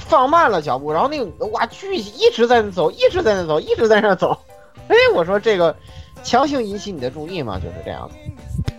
[0.06, 4.36] 放慢了脚步，然后那个哇巨一直在那走，一直在那走，一直在那走。
[4.88, 5.74] 哎，我说这个
[6.22, 8.10] 强行引起你的注意嘛，就是这样。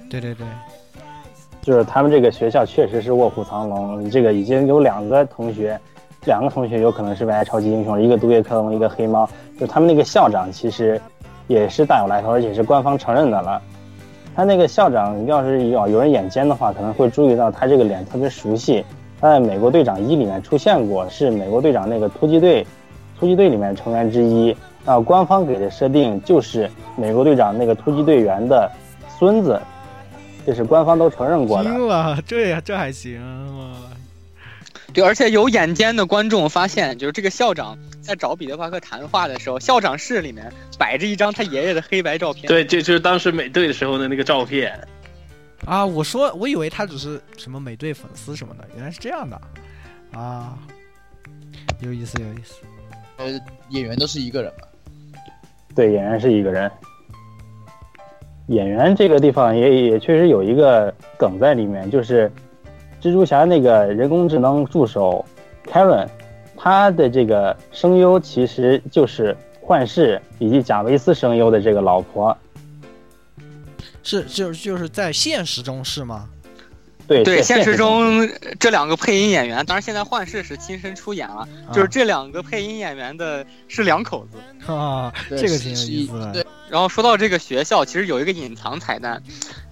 [0.09, 0.47] 对对对，
[1.61, 4.09] 就是他们这个学校确实是卧虎藏龙。
[4.09, 5.79] 这个已经有两个同学，
[6.25, 9.29] 两个同学有可能是未来超级英雄，一个毒液克隆，一个黑猫。
[9.59, 10.99] 就他们那个校长其实
[11.47, 13.61] 也是大有来头，而且是官方承认的了。
[14.35, 18.83] 他那个校长要是有有人眼尖的话，可能会注意到他这个脸特别熟悉。
[19.21, 22.65] 在《美国队长一》里面出现过，是美国队长那个突击队，
[23.19, 24.55] 突击队里面成员之一。
[24.85, 28.71] 啊，官方给的设定就是美国队长那个突击队员的
[29.19, 29.59] 孙子，
[30.45, 31.69] 这是官方都承认过的。
[31.69, 33.75] 行了，这呀，这还行吗？
[34.93, 42.47] 对，而且有眼尖的观众发现，就是这个校长在找彼得·帕克谈话的时候，校长室里面摆着一张他爷爷的黑白照片。
[42.47, 44.79] 对，这就是当时美队的时候的那个照片。
[45.65, 45.85] 啊！
[45.85, 49.39] 我说，我以为他只是什么美队粉丝什么的，原来是这样的，
[50.13, 50.57] 啊，
[51.81, 52.61] 有意思，有意思。
[53.17, 53.27] 呃，
[53.69, 54.67] 演员都是一个人吧？
[55.75, 56.71] 对，演员是一个人。
[58.47, 62.31] 演员这个地方也也确实有一个梗在里面，就是
[62.99, 65.23] 蜘蛛侠那个人工智能助手
[65.65, 66.07] Karen，
[66.57, 72.35] 他的这个声优其实就是幻视以及贾维斯声优的这个老婆。
[74.09, 76.27] 是，就就是在现实中是吗？
[77.07, 78.27] 对对，现实中
[78.59, 84.37] 这两个配音演员，当然现在幻视是亲身出演了，就是这两个配音演员的是两口子
[84.71, 86.33] 啊，这个挺有意思的。
[86.33, 89.21] 对，然后说到这个学校，其实有一个隐藏彩蛋，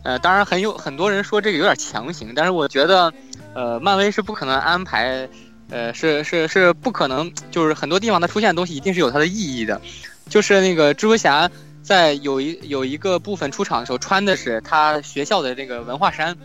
[0.04, 3.12] 呃，当然很有很多人说这个有点强行，但是我觉得，
[3.56, 5.28] 呃，漫威是不可能安排，
[5.72, 9.82] 呃，是是是不可能，就是很多地方它出现的东西一定是有它的意义的，
[10.30, 11.50] 就是那个蜘蛛侠。
[11.88, 16.36] 在有一有一个部分出场的时候，穿的是他学校的这个文化衫，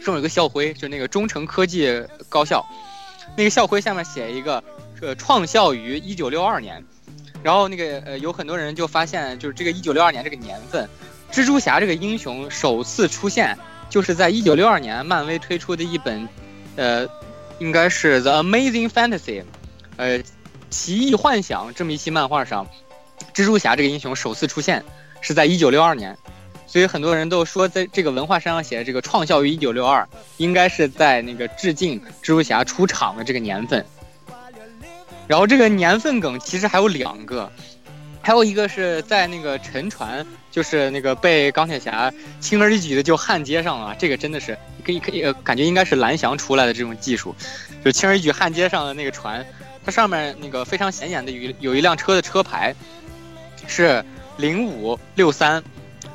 [0.00, 2.64] 上面有个校徽，就那个中诚科技高校，
[3.36, 4.64] 那个校徽下面写一个，
[5.02, 6.82] 呃，创校于一九六二年，
[7.42, 10.88] 然后那个呃，有很多人就发现，就是这个一九六二年这个年份，
[11.30, 13.58] 蜘蛛侠这个英雄首次出现，
[13.90, 16.26] 就是在一九六二年漫威推出的一本，
[16.76, 17.06] 呃，
[17.58, 19.42] 应该是《The Amazing Fantasy》，
[19.98, 20.22] 呃，
[20.70, 22.66] 奇异幻想这么一期漫画上。
[23.34, 24.84] 蜘蛛侠这个英雄首次出现
[25.20, 26.16] 是在一九六二年，
[26.66, 30.08] 所以很多人都说，在这个文化衫上写的这个“创校于一九六二”，
[30.38, 33.84] 应该是在那个致敬蜘蛛侠出场的这个年份。
[35.28, 37.50] 然后这个年份梗其实还有两个，
[38.20, 47.34] 还有一个是在那个沉船，就是那个被钢铁侠轻而易举的就焊接上了，这个真的是可以可以、呃感觉应该是蓝翔出来的这种技术，
[47.84, 49.46] 就轻而易举焊接上的那个船，
[49.86, 52.74] 它上面那个非常显眼的有有一辆车的车牌
[53.66, 54.04] 是
[54.36, 55.62] 零五六三。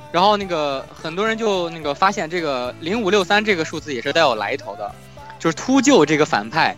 [0.09, 4.89] 然后那个很多人就那个发现这个零五六三这个数字也是带有来头的，
[5.37, 6.75] 就是秃鹫这个反派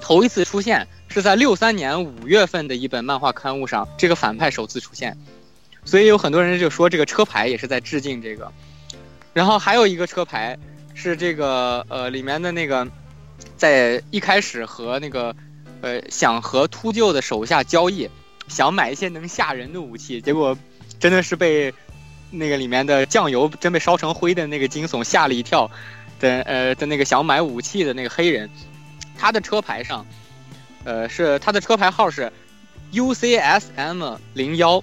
[0.00, 5.16] 头一次出现是在六三年五月份的一本漫画刊物上，这个反派首次出现，
[5.84, 8.52] 所以有很多人就说这个车牌也是在致敬这个。
[9.32, 10.58] 然后还有一个车牌
[10.94, 12.86] 是这个呃里面的那个
[13.56, 15.34] 在一开始和那个
[15.80, 18.10] 呃想和秃鹫的手下交易，
[18.52, 20.56] 想买一些能吓人的武器，结果
[21.00, 21.74] 真的是被。
[22.34, 25.70] 那个里面的酱油真被烧成灰的那个惊悚吓了一跳
[26.18, 28.48] 的呃的那个想买武器的那个黑人，
[29.18, 30.06] 他的车牌上，
[30.84, 32.32] 呃是他的车牌号是
[32.90, 34.82] UCSM 零幺，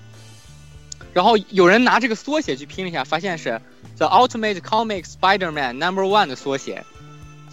[1.12, 3.60] 然后有人拿这个缩写去拼了一下，发现是
[3.98, 6.86] The Ultimate Comic Spider-Man Number One 的缩写，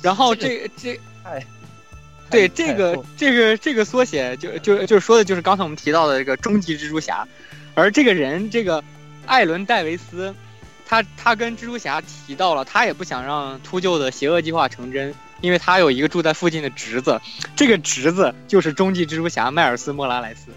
[0.03, 1.01] 然后这这
[2.31, 7.27] 对这个这个这个缩写就就就说的就是刚才我们提到的这个终极蜘蛛侠，
[7.75, 8.83] 而这个人这个。
[9.29, 10.33] 艾伦·戴维斯，
[10.87, 17.21] 他他跟蜘蛛侠提到了，他也不想让秃鹫的邪恶计划成真，因为他有一个住在附近的侄子，
[17.57, 20.53] 这个侄子就是终极蜘蛛侠迈尔斯·莫拉莱斯。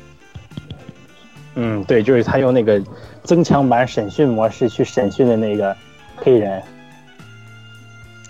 [1.55, 2.79] 嗯，对，就是他用那个
[3.23, 5.75] 增强版审讯模式去审讯的那个
[6.15, 6.61] 黑人。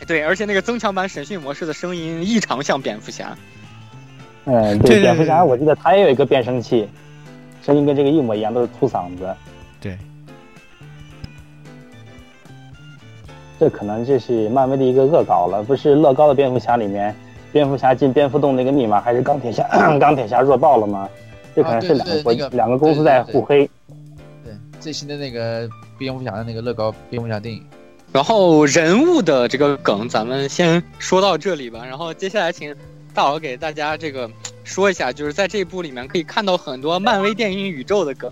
[0.09, 3.37] 对，而且那个增强版审讯模式的声音异常像蝙蝠侠。
[4.45, 6.89] 嗯，对，蝙蝠侠，我记得他也有一个变声器，
[7.61, 9.35] 声音跟这个一模一样，都是粗嗓子。
[9.79, 9.95] 对。
[13.59, 17.15] 这可能这是漫威的一个恶搞了，不是乐高的蝙蝠侠里面，
[17.51, 19.63] 蝙蝠侠进蝙蝠洞那个密码还是钢铁侠
[20.01, 21.07] 钢铁侠弱爆了吗？
[21.55, 23.69] 这可能是两个国、啊、对对两个公司在互黑。
[24.43, 27.63] 对最新的那个蝙蝠侠的那个乐高蝙蝠侠电影。
[28.11, 32.75] 然后人物的这个梗咱们先说到这里吧，然后接下来请
[33.13, 34.29] 大佬给大家这个
[34.63, 38.31] 说一下，就是在这一部里面可以看到很多漫威电影宇宙的梗。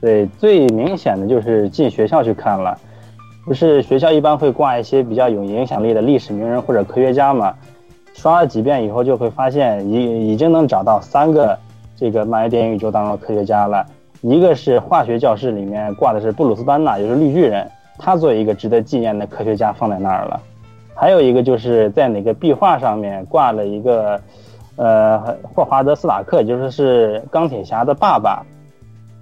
[0.00, 2.78] 对，最明显的就是进学校去看了。
[3.44, 7.54] 不是学校一般会挂一些比较有影响力的历史名人或者科学家嘛？
[8.14, 11.58] 刷了几遍以后，就会发现已已经能找到三个
[11.96, 13.86] 这个漫威电影宇宙当中的科学家了。
[14.22, 17.70] 一个是化学教室里面挂的是布鲁斯班纳，也就是绿巨人，
[18.00, 20.40] 他作为一个值得纪念的科学家放在那儿了。
[20.94, 24.20] 还有一个就是在哪个壁画上面挂了一个，
[24.76, 28.44] 呃，霍华德斯塔克，也就是是钢铁侠的爸爸，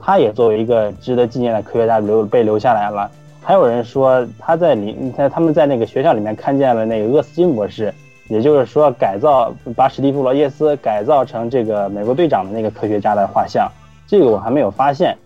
[0.00, 3.10] 他也作为一个值得纪念的科学家留被留下来了。
[3.42, 7.94] 还有人说他在里在他们在那个学校里面看见了那个厄斯金博士，
[8.28, 13.70] 也就是说改造把史蒂夫罗耶斯改造成这个美国队长的那个科学家的画像，
[14.06, 15.16] 这个我还没有发现。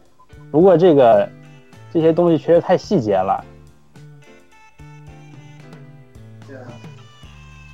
[0.51, 1.27] 不过这个
[1.93, 3.45] 这些东西确实太细节了。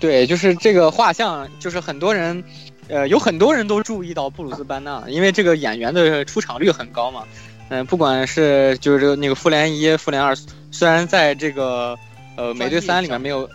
[0.00, 2.44] 对，就是这个画像，就是很多人，
[2.88, 7.24] 呃，有很多人都注意到布鲁斯班纳，因为这个演员的出场率很高嘛。
[7.68, 10.36] 嗯，不管是就是这个那个复联一、复联二，
[10.70, 11.98] 虽然在这个
[12.36, 13.50] 呃美队三里面没有，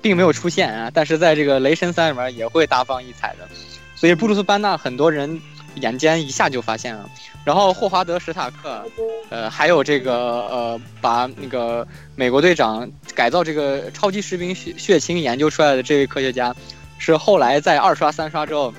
[0.00, 3.48] 并没有出现啊，但是在这个雷神三里面也会大放异彩的。
[3.96, 5.40] 所以布鲁斯班纳很多人
[5.74, 7.10] 眼尖一下就发现了。
[7.44, 8.84] 然后霍华德史塔克，
[9.30, 10.14] 呃，还有这个
[10.48, 16.54] 呃把那个美国队长改造这个超级士兵血血清研究出来的这位科学家，
[16.98, 18.72] 是后来在二刷三刷之后，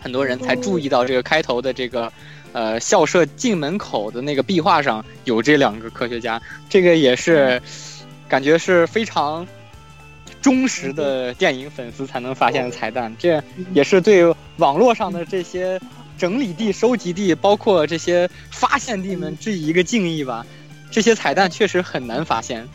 [0.00, 2.12] 很多人才注意到这个开头的这个。
[2.54, 7.60] 呃，校舍进门口的那个壁画上有这两个科学家，这个也是
[8.28, 9.44] 感觉是非常
[10.40, 13.12] 忠实的电影粉丝才能发现的彩蛋。
[13.18, 13.42] 这
[13.72, 15.80] 也是对网络上的这些
[16.18, 20.44] 整理地、收集地，包括这些发现地们致以一个敬意吧。
[20.90, 22.68] 这些彩蛋确实很难发现。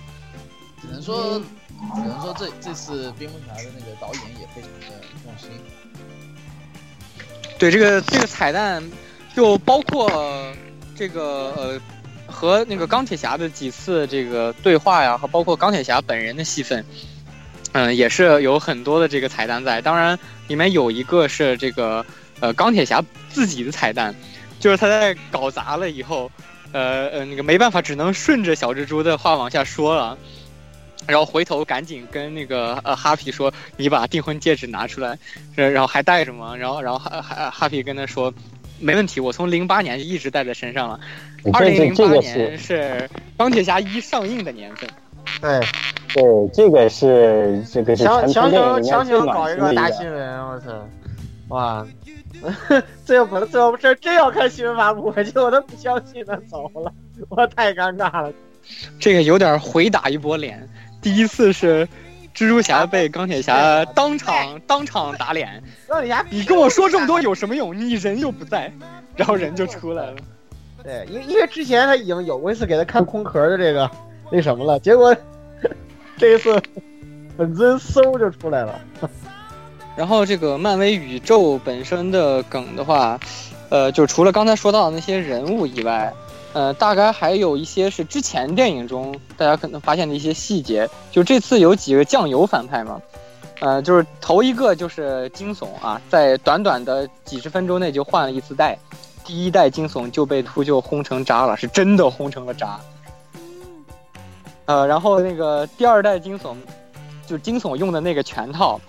[0.82, 1.42] 只能说，
[1.96, 5.50] 只能说这这次蝙蝠侠的那个导演也非常的用心。
[7.58, 8.84] 对这个这个彩蛋。
[9.36, 10.12] 就包括
[10.98, 11.80] 这个呃，
[12.26, 16.84] 和那个钢铁侠的几次这个对话呀，和包括钢铁侠本人的戏份，
[17.72, 19.82] 嗯，也是有很多的这个彩蛋在。
[19.82, 20.18] 当然，
[20.48, 22.06] 里面有一个是这个
[22.40, 24.14] 呃钢铁侠自己的彩蛋，
[24.60, 26.32] 就是他在搞砸了以后，
[26.72, 30.18] 呃呃那个没办法，只能顺着小蜘蛛的话往下说了，
[31.08, 35.18] 然后回头赶紧跟那个呃哈皮说：“你把订婚戒指拿出来，
[35.56, 38.34] 然后还戴着吗？”然后然后哈哈哈皮跟他说。
[38.82, 40.98] 没问题，我从零八年就一直戴在身上了。
[41.44, 44.90] 这二零零八年是钢铁侠一上映的年份。
[45.42, 45.60] 对，
[46.14, 46.24] 对，
[46.54, 49.74] 这个是这个是强强强里面最行搞一个。
[49.74, 50.68] 大新闻，我操！
[51.50, 51.86] 哇，
[53.06, 56.94] 最后本最后这真要看新闻发布会，结果他不相信，他走了，
[57.30, 58.32] 我太尴尬了。
[59.00, 60.68] 这个有点回打一波脸。
[61.02, 61.88] 第一次是
[62.36, 67.76] 蜘蛛侠被钢铁侠当场当场打脸，钢铁侠，你跟我说这么多有什么用？
[67.76, 68.72] 你人又不在，
[69.16, 70.16] 然后人就出来了。
[70.84, 73.90] 对，因因为之前他已经有过一次给他看空壳的这个
[74.32, 75.16] 那什么了，结果
[76.16, 76.62] 这一次
[77.36, 78.80] 本尊嗖就出来了。
[80.00, 83.20] 然后这个漫威宇宙本身的梗的话，
[83.68, 86.14] 呃，就除了刚才说到的那些人物以外，
[86.54, 90.90] 呃，大概还有一些是之前电影中大家可能发现的一些细节。
[91.12, 93.02] 就这次有几个酱油反派嘛，
[93.60, 98.80] 呃，就是头一个就是惊悚啊，在短短的几十分钟内就换了一次代，
[99.26, 102.80] 第一代惊悚就被秃鹫轰成渣了，是真的轰成了渣。
[104.64, 106.56] 呃，然后那个第二代惊悚，
[107.28, 108.80] 就惊悚用的那个拳套。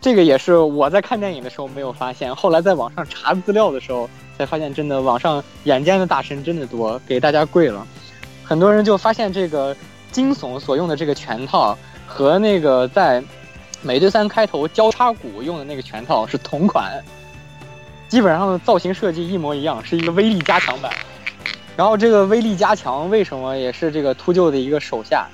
[0.00, 7.86] 这个也是我在看电影的时候没有发现，后来在网上查资料的时候才发现，真的网上眼尖的大神真的多，给大家跪了。
[8.42, 9.76] 很多人就发现这个
[10.10, 11.76] 惊悚所用的这个拳套
[12.06, 13.22] 和那个在
[13.82, 16.98] 美队三开头交叉骨用的那个拳套是同款，
[18.08, 20.90] 基本上造型设计一模一样，是一个威力加强版。
[21.76, 25.28] 然后这个威力加强为什么也是这个秃鹫的一个手下？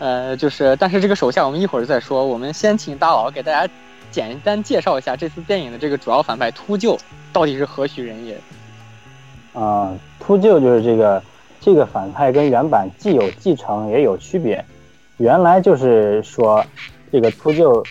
[0.00, 2.26] 呃，就是，但是这个手下我们一会儿再说。
[2.26, 3.70] 我们先请大佬给大家
[4.10, 6.98] 简单介绍一下这次电影的这个主要反派秃鹫
[7.34, 8.34] 到底是何许人也。
[9.52, 11.22] 啊、秃鹫就是这个
[11.60, 14.64] 这个反派跟原版既有继承也有区别。
[15.18, 16.64] 原来就是说，
[17.12, 17.84] 这个秃鹫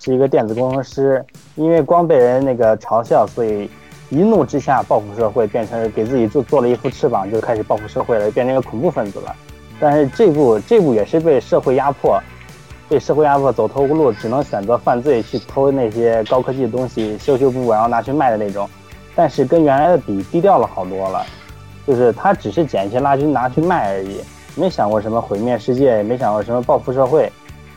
[0.00, 1.24] 是一个电子工程师，
[1.54, 3.70] 因为光被人那个嘲笑，所以
[4.10, 9.32] 一怒之下报复社会，变成给自己做做了一副翅膀，就开始报复社会了，变成一个恐怖分子了。
[9.78, 12.18] 但是这部这部也是被社会压迫，
[12.88, 18.68] 被社会压迫走投无路，只能选择犯罪去偷那些高科技的东西，修修补补然后拿去卖的那种。
[19.14, 21.24] 但是跟原来的比低调了好多了，
[21.86, 24.20] 就是他只是捡一些垃圾拿去卖而已，
[24.54, 27.30] 没想过什么毁灭世界，也没想过什么报复社会，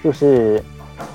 [0.04, 0.64] 就是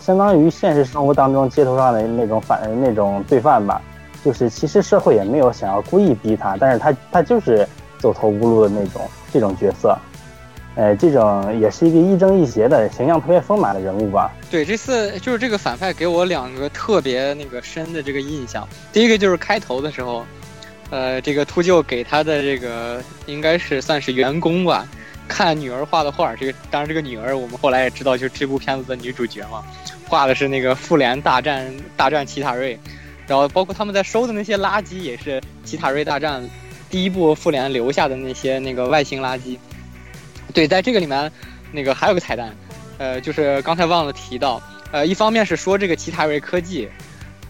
[0.00, 3.80] 相当于现实生活当中街头上的那种反那种罪犯吧。
[4.24, 7.68] 就是其实社会也没有想要故意逼他，但是他他就是
[7.98, 9.94] 走投无路的那种这种角色。
[10.76, 14.32] 呃，这种也是一个亦正亦邪的形象特别丰满的人物吧。
[14.50, 18.68] 对，这次就是这个反派给我两个特别那个深的这个印象。
[18.92, 20.26] 第一个就是开头的时候，
[20.90, 24.84] 呃，这个秃鹫给他的这个应该是算是员工吧，
[25.28, 26.34] 看女儿画的画。
[26.34, 29.62] 这个当然，这个女儿我们后来也知道，就是这部片子的女主角嘛，
[30.08, 32.76] 画的是那个复联大战大战奇塔瑞，
[33.28, 36.42] 然后包括他们在收的那些垃圾也是奇塔瑞大战
[36.90, 39.56] 第一部复联留下的那些那个外星垃圾。
[40.54, 41.30] 对，在这个里面，
[41.72, 42.56] 那个还有个彩蛋，
[42.96, 46.88] 呃，就是刚才忘了提到，呃，一方面是说这个奇塔瑞科技，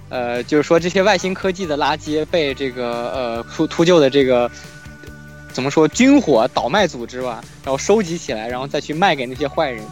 [0.09, 4.51] 呃，就是说这些外星科技的垃圾被这个呃秃秃鹫的这个
[5.53, 9.85] 怎么说军火倒卖组织吧，然后收集起来，然后再去卖给那些坏人。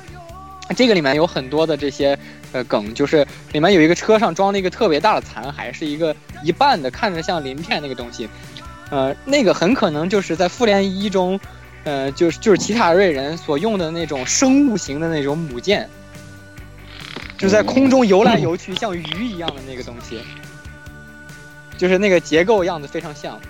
[0.74, 2.18] 这个里面有很多的这些
[2.52, 8.26] 呃梗，就是里面有一个车上装了一个特别大的残骸，是一个一半的，看着像鳞片那个东西，
[8.88, 11.38] 呃，那个很可能就是在复联一中。
[11.84, 15.88] 呃，就是就是奇塔瑞人所用的那种生物型的那种母舰，
[17.36, 20.20] 就在空中游来游去，像鱼一样的那个东西，
[21.76, 23.40] 就是那个结构样子非常像。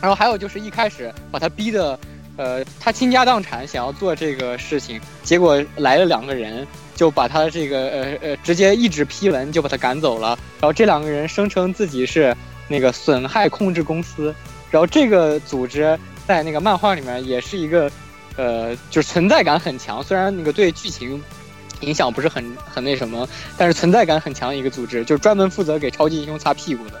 [0.00, 1.98] 然后还有就是一开始把他逼的，
[2.38, 10.28] 呃，他倾家荡产想要做这个事情，结果来了两个人，就把他这个呃呃直接一纸批文就把他赶走了。
[10.58, 12.34] 然后这两个人声称自己是
[12.66, 14.34] 那个损害控制公司，
[14.70, 15.98] 然后这个组织。
[16.26, 17.90] 在那个漫画里面也是一个，
[18.36, 20.02] 呃，就是存在感很强。
[20.02, 21.22] 虽然那个对剧情
[21.80, 27.00] 影响不是很很那什么，但是存在感很强的一个组织，就专门负责给超级英雄擦屁股的。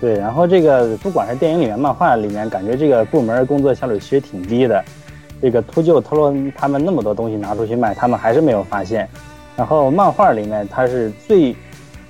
[0.00, 4.84] 对，然后这个不管是电影里面、漫画里面，感觉这个部门工作效率其实挺低的。
[5.42, 9.08] 这个秃鹫偷了他们那么多东西拿出去卖，他们还是没有发现。
[9.56, 11.54] 然后漫画里面，他是最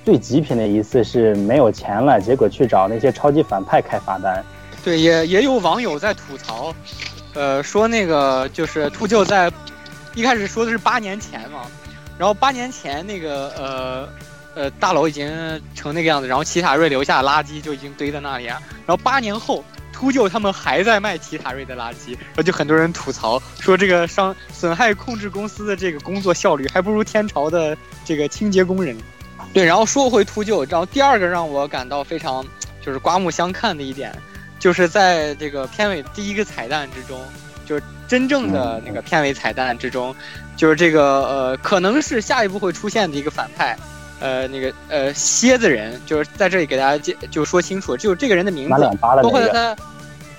[0.03, 4.43] 最极品的一次是没有钱了，结果去找那些超级反派开罚单。
[4.85, 6.71] 对，也也有网友在吐槽，
[7.33, 9.51] 呃，说那个就是秃鹫在
[10.13, 11.61] 一开始说的是八年前嘛，
[12.19, 14.09] 然后八年前那个呃
[14.53, 15.27] 呃大楼已经
[15.73, 27.75] 成那个样子，然后奇塔瑞留下的垃圾就已经堆在那里了，然后八年后秃鹫他们还在卖奇塔瑞的垃圾，然后就很多人吐槽说这个伤损害控制公司的这个工作效率还不如天朝的
[28.05, 28.95] 这个清洁工人。
[29.51, 32.45] 对，然后说回秃鹫，然后第二个让我感到非常
[32.85, 34.13] 就是刮目相看的一点，
[34.65, 37.21] 就是在这个片尾第一个彩蛋之中，
[37.67, 40.15] 就是真正的那个片尾彩蛋之中，
[40.57, 43.77] 就是这个呃，可能是下一步会出现的一个反派，
[44.19, 49.75] 呃，那个呃蝎子人，就是在这里给大家介就说清楚，就是这个人的名字，包括他，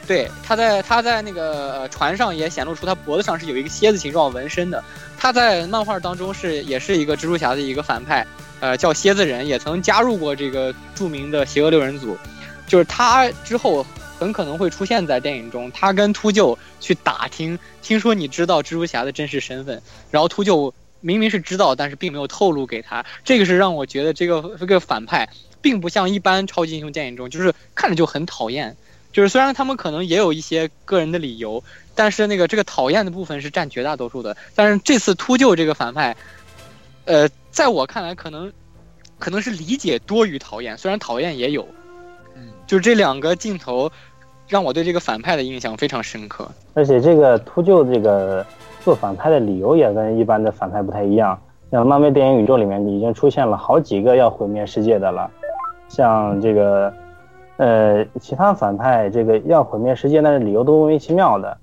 [0.09, 4.83] 对，他在他在那个呃船上也显露出他脖子上是有一个蝎子形状纹身的。
[5.16, 8.27] 他在漫画当中是也是一个蜘蛛侠的一个反派，
[8.59, 12.18] 呃，叫蝎子人，也曾加入过这个著名的邪恶六人组。
[12.66, 13.87] 就是他之后
[14.19, 23.05] 很可能会出现在电影中，他跟秃鹫去打听，听说你知道蜘蛛侠的真实身份，然后秃鹫明明是知道，但是并没有透露给他。
[23.25, 25.29] 这个是让我觉得这个这个反派
[25.61, 28.77] 并不像一般超级英雄电影中，就是看着就很讨厌。
[29.12, 31.62] 就是虽然他们可能也有一些个人的理由，
[31.95, 34.37] 但是那个这个讨厌的部分是占绝大多数的。
[34.55, 36.17] 但是这次秃鹫这个反派，
[37.05, 38.53] 呃，在我看来可能
[39.19, 41.67] 可能是理解多于讨厌，虽然讨厌也有。
[42.67, 43.91] 就是这两个镜头
[44.49, 46.49] 让我对这个反派的印象非常深刻。
[46.75, 48.45] 而且这个秃鹫这个
[48.83, 51.39] 做反派的理由也跟一般的反派不太一样。
[51.71, 55.31] 像漫威电影宇宙里面已经出现了好几个要毁灭世界的了，
[55.89, 56.93] 像这个。
[57.59, 61.57] 呃，其他反派这个要毁灭世界，但是理由都莫名其妙的。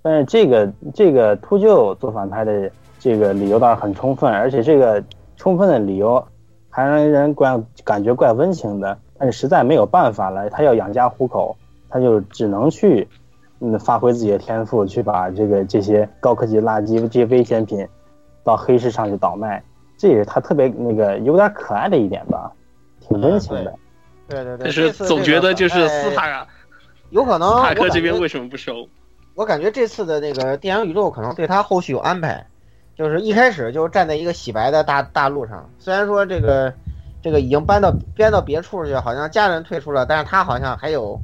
[0.00, 5.02] 但是这个这个秃鹫做反派的这个理由倒是很充分，而且这个
[5.36, 6.24] 充分的理由
[6.68, 8.96] 还让人怪感觉怪温情的。
[9.20, 11.54] 但是实在没有办法了，他要养家糊口，
[11.90, 13.06] 他就只能去
[13.60, 17.86] 嗯发挥自己的天赋，去把这个这些高科技垃圾、这些危险品
[18.42, 19.62] 到黑市上去倒卖。
[19.98, 22.50] 这也是他特别那个有点可爱的一点吧，
[23.00, 23.74] 挺温情的。
[24.26, 26.46] 对对对，但是总觉得就是斯塔，
[27.10, 28.88] 有可能斯塔克这边为什么不收？
[29.34, 32.46] 我感觉这次的那个电影宇宙可能对他后续有安排，
[32.96, 36.72] 就是一开始就站在一个洗白的大大路上，虽然说这个
[37.22, 41.20] 这个已经搬到搬到别处去，好像家人退出了，但是他好像还有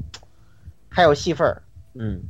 [0.89, 1.63] 还有戏份儿，
[1.95, 2.21] 嗯，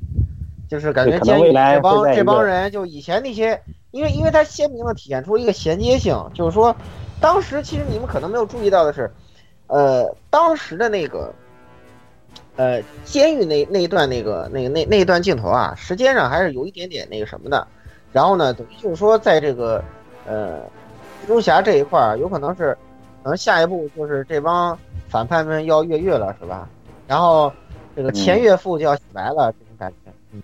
[0.69, 3.61] 就是感觉监狱这帮这帮人就以前那些，
[3.91, 6.75] 因为因为他鲜明的体现出一个衔接性，就是说
[7.21, 9.11] 当时其实你们可能没有注意到的是。
[9.69, 11.35] 呃，当时的那个，
[12.55, 17.67] 呃，监狱那那一段那个那个那那一段镜头啊，时间上还是有一点点那个什么的。
[18.12, 19.83] 然后呢，等于就是说，在这个
[20.25, 20.61] 呃，
[21.25, 22.79] 蜘蛛侠这一块儿，有可能是，
[23.27, 26.68] 可能下一步就是这帮反派们要越狱了，是吧？
[27.09, 27.53] 然后
[27.97, 30.41] 这个前岳父就要洗白了，这种感觉，嗯，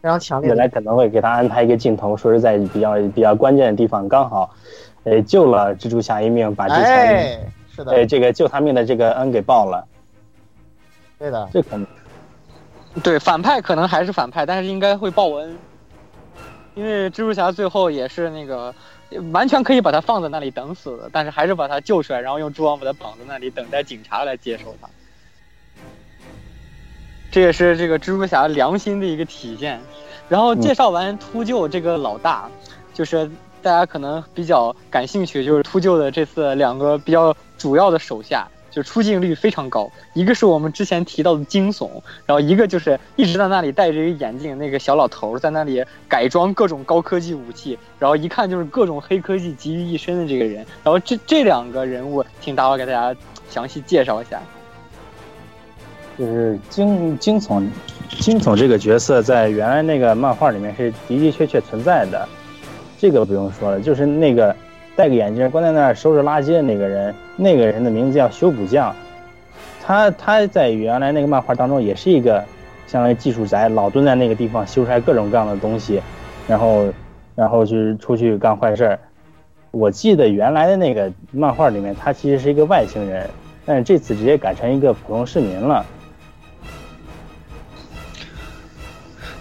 [0.00, 0.50] 非常强烈。
[0.50, 4.54] 未来可能会给他安排一个镜头，说是在比较比较关键的地方，刚好，
[5.02, 7.52] 呃，救了蜘蛛侠一命，把之前。
[7.74, 9.84] 是的，对这个救他命的这个恩给报了。
[11.18, 11.84] 对的，这可能。
[13.02, 15.58] 对反派可能还是反派，但是应该会报恩，
[16.76, 18.72] 因为蜘蛛侠最后也是那个
[19.32, 24.88] 完全可以把他放在那里等死的，但是还是把他救出来，然后用蛛网把他绑在那里，等待警察来接收他。
[27.30, 29.80] 这也是这个蜘蛛侠良心的一个体现。
[30.28, 32.48] 然后介绍完秃鹫这个老大，
[32.92, 33.30] 就是
[33.62, 37.34] 大家可能比较感兴趣，就是秃鹫的这次两个比较。
[37.56, 41.88] 主要的手下就出镜率非常高，一个是我们之前提到的惊悚，
[42.26, 50.56] 然后一个就是一直在那里戴着一个眼镜那个小老头在那里改装各种高科技武器，然后一看就是各种黑科技集于一身的这个人。
[50.82, 53.16] 然后这这两个人物，请大伙给大家
[53.48, 54.42] 详细介绍一下。
[56.18, 57.64] 就是惊惊悚，
[58.08, 62.28] 惊悚这个角色在原来那个漫画里面是的的确确存在的，
[62.98, 64.54] 这个不用说了，就是那个。
[64.96, 68.94] 戴个眼镜，关在那儿收拾垃圾的那个人，那个人的名字叫修补匠。
[69.82, 72.44] 他他在原来那个漫画当中也是一个
[72.86, 76.00] 相当于技术宅，老蹲在那个地方修出来各种各样的东西，
[76.46, 76.86] 然后
[77.34, 78.98] 然后去出去干坏事儿。
[79.72, 83.28] 我记得原来的那个漫画里面，他其实是一个外星人，
[83.66, 85.84] 但是这次直接改成一个普通市民了。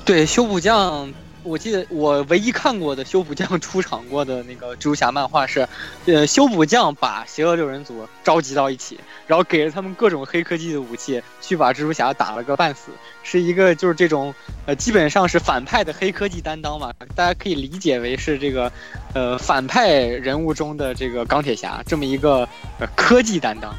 [0.04, 1.14] 对，修补匠。
[1.44, 5.68] 我记得我唯一看过的修补匠出场过的那个蜘蛛侠漫画是，
[6.06, 12.92] 呃，修补匠把邪恶六人组召集到一起，然后给了他们各种黑科技的武器，去把蜘蛛侠打了个半死，
[13.24, 14.34] 是一个就是这种，
[14.66, 18.72] 呃，基本上是反派的黑科技担当嘛，大家可以理解为是这个，
[19.14, 22.48] 呃，反派人物中的这个钢铁侠这么一个
[22.80, 23.74] 呃科技担当。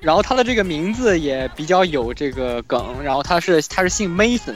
[0.00, 4.54] 然后他的这个名字也比较有这个梗，然后他是他是姓 Mason。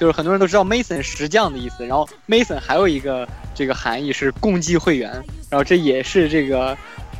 [0.00, 5.12] 就是很多人都知道 Mason 石匠的意思，然后 Mason 还有一个这个含义是共济会员，
[5.50, 6.74] 然后这也是这个，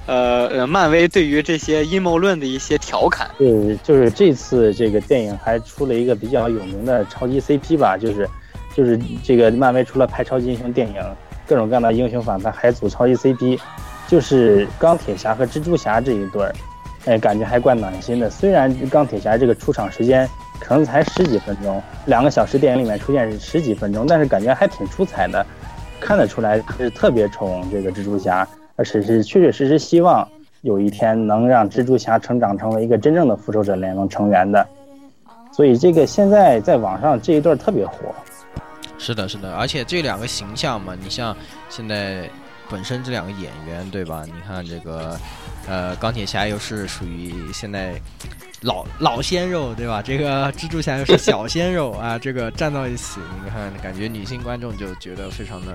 [0.06, 3.30] 呃呃，漫威对于这些阴谋论的一些调侃。
[3.36, 8.26] 对，就是这次这个电影还出了一个比较有名的超级 CP 吧，就是
[8.74, 10.94] 就是这个漫威除了拍超级英雄电影，
[11.46, 13.60] 各种各样的英雄反派还组超级 CP，
[14.08, 16.54] 就是钢铁侠和蜘蛛侠这一对儿，
[17.04, 18.30] 哎，感觉还怪暖心的。
[18.30, 20.26] 虽然钢铁侠这个出场时间
[20.60, 25.44] 可能才十几分钟，两个小时电影里面出现是十几分钟，但是感觉还挺出彩的，
[25.98, 28.46] 看得出来是特别宠这个蜘蛛侠，
[28.76, 30.26] 而且是确确实实希望
[30.60, 34.66] 有一天能让蜘蛛侠成长成为一个真正的复仇者联盟成员的。
[35.52, 38.14] 所以这个现在在网上这一段特别火。
[38.98, 41.34] 是的，是的，而且这两个形象嘛，你像
[41.70, 42.28] 现在
[42.70, 44.24] 本身这两个演员，对吧？
[44.26, 45.18] 你看这个，
[45.66, 47.94] 呃，钢铁侠又是属于现在
[48.62, 50.02] 老老鲜肉，对吧？
[50.02, 55.74] 这个蜘蛛侠又是小鲜肉 啊，这个站到一起，你看，感觉女性观众就觉得非常的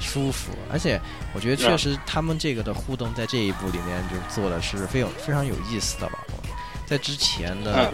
[0.00, 1.00] 舒服，而且
[1.32, 6.18] 我觉得确实他们这个的互动在这一部里面就做的是非常非常有意思的吧。
[6.86, 7.92] 在之前的，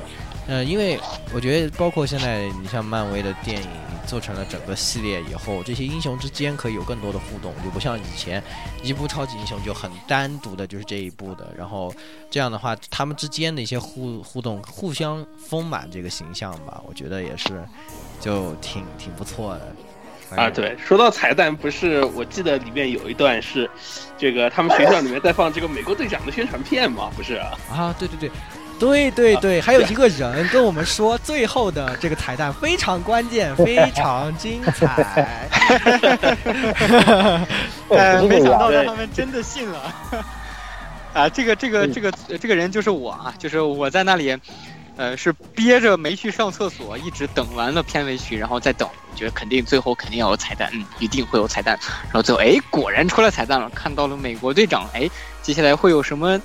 [0.51, 0.99] 呃，因为
[1.33, 3.69] 我觉得包括现在你像漫威的电影
[4.05, 8.43] 做成了整个系列以后，这些英雄之间可以有更多的互动，就不像以前
[8.83, 11.55] 一部超级英雄就很单独的，就是这一部的。
[11.57, 11.95] 然后
[12.29, 17.65] 这样的话，他们之间的一些互互动，互相丰满这个形象吧，我觉得也是
[18.19, 20.37] 就挺挺不错的。
[20.37, 23.71] 啊，对，说到彩蛋，不是我记得里面有一段是，
[24.19, 27.35] 这个他们学校里面在放这个美国队长的宣传片嘛，不是？
[27.71, 28.31] 啊，对对对。
[28.81, 35.49] 对对对，还有一个人跟我们说，最后的这个彩蛋非常关键， 非常精彩。
[37.91, 39.95] 呃， 没想到让他们真的信了。
[41.13, 42.11] 啊，这个这个这个
[42.41, 44.35] 这个人就是我啊，就是我在那里，
[44.97, 51.79] 呃，是憋着没去上厕所，一直等完了片尾曲，然后再等，觉得肯定最后肯定要有彩蛋，嗯，一定会有彩蛋。
[52.05, 55.11] 然后最后，哎，果然出来彩蛋了，看到了美国队长，哎，
[55.43, 56.41] 接下来会有什么？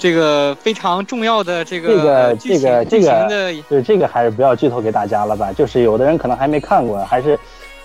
[0.00, 3.28] 这个非常重要的这个这个这个这个，
[3.68, 5.52] 对这个还是不要剧透给大家了吧。
[5.52, 7.38] 就是有的人可能还没看过，还是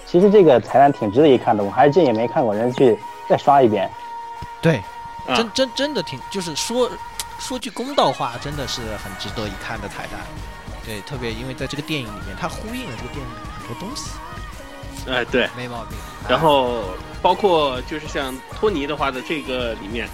[0.08, 1.62] 其实这个彩蛋挺值得一看的。
[1.62, 2.98] 我还是建议没看过人去
[3.30, 3.92] 再刷一遍。
[4.62, 4.82] 对，
[5.36, 6.90] 真真真的挺，就是说
[7.38, 10.22] 说句公道话，真的是很值得一看的彩蛋。
[10.86, 13.28] 对，特别因为在这个电影里面，它呼应了这个电影
[13.60, 14.12] 很多东西。
[15.12, 15.98] 哎，对，没毛病。
[16.30, 16.86] 然后
[17.22, 20.08] 包括就是像托尼的话的这个里面。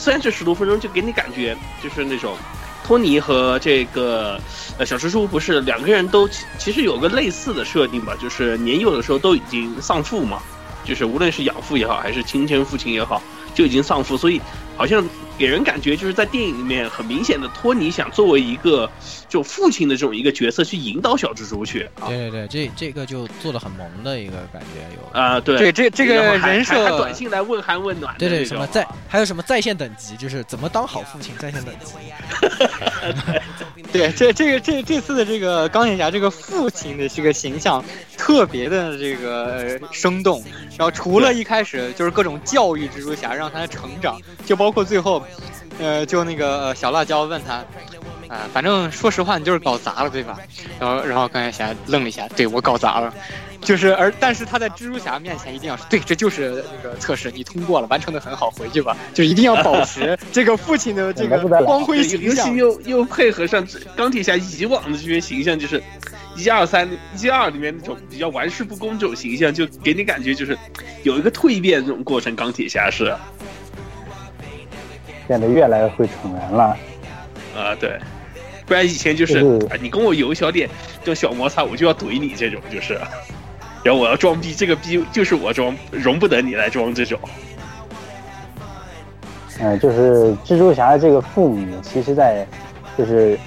[0.00, 2.34] 虽然这十多分钟就给你感觉就是那种，
[2.82, 4.40] 托尼和这个
[4.78, 6.26] 呃小蜘蛛不是两个人都
[6.58, 10.40] 其实有个类似的设定吧，就是年幼的时候都已经丧父嘛，
[10.84, 13.22] 就是无论是养父也好，还是亲生父亲也好，
[13.54, 14.40] 就已经丧父，所以
[14.76, 15.04] 好像。
[15.40, 18.90] 给人感觉就是在电影里面很明显的，托尼想作为一个
[19.26, 21.88] 就父亲的这种一个角色去引导小蜘蛛去。
[22.06, 25.18] 对对对，这这个就做的很萌的一个感觉有。
[25.18, 28.14] 啊，对对，这这个人设，还短信来问寒问暖。
[28.18, 31.94] 对对，什么在还有什么在线等级，就是怎么当好父亲在线等级。
[33.90, 37.82] 对，这这个这这次的这个钢铁侠这个父亲的这个形象
[38.18, 40.44] 特别的这个生动，
[40.76, 45.24] 然后除了一开始就是各种教育蜘蛛侠，让他成长，就包括最后。
[45.80, 47.54] 呃，就那个小辣椒问他，
[48.28, 50.38] 啊，反正说实话，你就是搞砸了，对吧？
[50.78, 53.12] 然后，然后钢铁侠愣了一下，对我搞砸了，
[53.62, 63.66] 就是而但是他在蜘蛛侠面前一定要对，这就是那个测试，你通过了，完成的很好，回去吧，就一定要保持 这个父亲的这个光辉形象，尤其又又配合上
[63.96, 65.82] 钢铁侠以往的这些形象，就是
[66.36, 66.86] 一二三
[67.18, 70.56] 一二里面那种比较玩世不恭这种形象，就给你感觉就是
[71.04, 73.14] 有一个蜕变这种过程，钢铁侠是。
[75.30, 76.76] 变得越来越会宠人了，
[77.56, 77.96] 啊对，
[78.66, 79.38] 不然以前就是
[79.70, 80.68] 啊，你跟我有一小点
[81.04, 82.94] 这小摩擦，我就要怼你这种，就是，
[83.84, 87.16] 然后我要装逼，这个逼就是我装，容不得你来装这种。
[89.60, 92.44] 嗯，就是蜘蛛侠的这个父母，其实在
[92.98, 93.38] 就是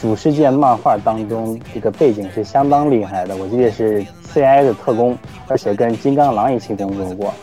[0.00, 3.34] 主世界漫画当中，这个背景是相当厉害的。
[3.34, 5.18] 我记得是 CIA 的特工，
[5.48, 7.34] 而且跟金刚狼一起工作过。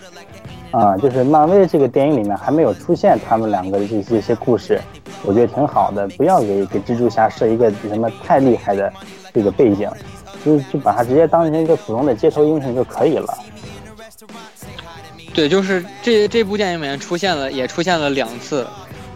[0.71, 4.79] 啊，就是漫威这个电影里面还没有出现他们两个的这这些故事，
[5.23, 6.07] 我觉得挺好的。
[6.09, 8.91] 不要给给蜘蛛侠设一个什么太厉害的
[9.33, 9.89] 这个背景，
[10.45, 13.35] 就就把他直接当成一个普通的街头英雄就可以了。
[15.33, 18.67] 对，就是这这部电影里面出现了，也出现了两次，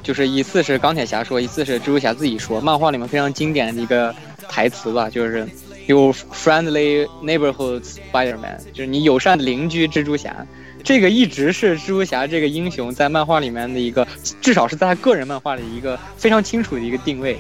[0.02, 2.60] 就是一次是钢铁侠说，一次是蜘蛛侠自己说。
[2.62, 4.14] 漫画里面非常经典的一个
[4.50, 5.48] 台词吧，就是
[5.86, 10.36] 有 friendly neighborhood Spider-Man，就是你友善邻居蜘蛛侠。
[10.84, 14.06] 这个一直是蜘蛛侠这个英雄在漫画里面的一个，
[14.42, 17.38] 至少是在他个人漫画里一个非常清楚的一个定位，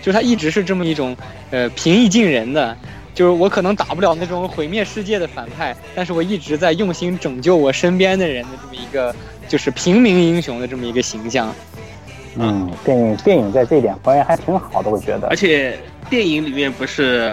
[0.00, 1.16] 就是他一直是这么一种，
[1.50, 2.76] 呃，平易近人的，
[3.14, 9.14] 就是我可能打不了那种毁灭世界的反派，但是我一直在用心拯救我身边的人的这么一个，
[9.48, 11.54] 就是平民英雄的这么一个形象。
[12.34, 15.28] 嗯，电影电影在这一点还原还挺好的，我觉得。
[15.28, 15.78] 而且
[16.10, 17.32] 电影里面不是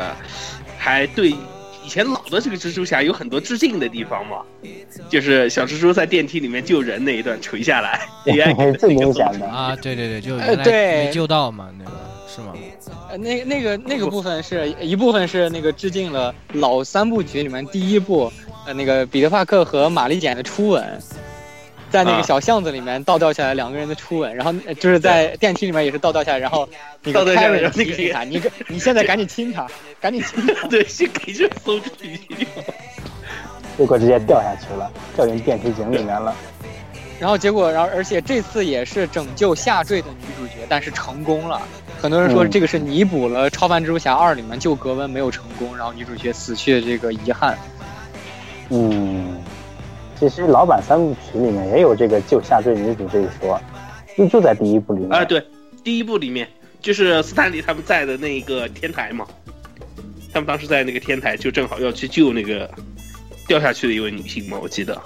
[0.78, 1.34] 还对。
[1.90, 4.44] 前老的这个蜘蛛侠有很多致敬的地方嘛，
[5.10, 8.32] 就是小蜘蛛在电梯里面救人那一段垂下来 的
[8.78, 11.06] 最那个明显的啊，对对对，就呃原来对。
[11.06, 11.92] 没救到嘛，那个
[12.34, 12.54] 是吗？
[13.10, 18.32] 呃，那那个那个部分是一部分是那个致敬了老三部曲里面第一部，
[18.68, 21.02] 呃，那个彼得帕克和玛丽简的初吻，
[21.90, 26.68] 在那啊个小巷子里面倒吊下来两个人的初吻，然后呃就是在电梯里面也是倒吊下来，然后
[27.04, 29.68] 那个倒吊下来 Karen 然后那个提醒他，你你现在赶紧亲他，
[30.00, 32.20] 赶紧亲他， 对，先给这搜出去。
[33.78, 36.36] 结果直接掉下去了，掉进电梯井里面了。
[37.18, 41.62] 然后结果，然后而且这次也是拯救下坠的女主角，但是成功了。
[42.02, 47.58] 很多人说嗯这个是弥补了《超凡蜘蛛侠二》里面救格温没有成功，然后女主角死去的这个遗憾。
[48.70, 49.39] 嗯，
[50.20, 53.60] 其实老版三部曲里面也有这个救下坠女主这一说，
[54.18, 55.14] 就就在第一部里面。
[55.14, 55.42] 啊，对，
[55.82, 56.46] 第一部里面
[56.82, 59.26] 就是斯坦利他们在的那个天台嘛，
[60.34, 62.70] 他们当时在那个天台就正好要去救那个
[63.48, 65.02] 掉下去的一位女性嘛，我记得。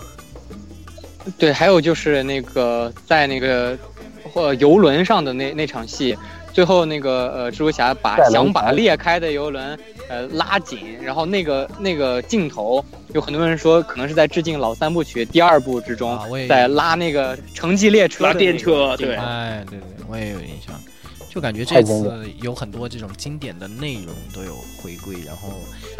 [1.37, 3.77] 对，还有就是那个在那个
[4.23, 6.17] 或游轮上的那那场戏，
[6.53, 9.77] 最后那个呃蜘蛛侠把想把裂开的游轮
[10.07, 19.15] 呃拉紧，然后那个那个镜头，有很多人说可能是在致敬老三部曲第二部之中，啊我也在拉那个城际列车电车对。
[19.15, 20.79] 哎，对对，我也有印象，
[21.27, 25.49] 就感觉这次有很多这种经典的内容都有回归，然后，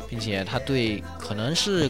[0.08, 1.90] 并且他对可能是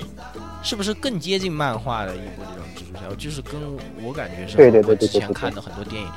[0.63, 3.59] 是不是更接近漫画的一部这种蜘蛛侠，就是跟
[4.01, 6.07] 我感觉是对我对对对之前看的很多电影。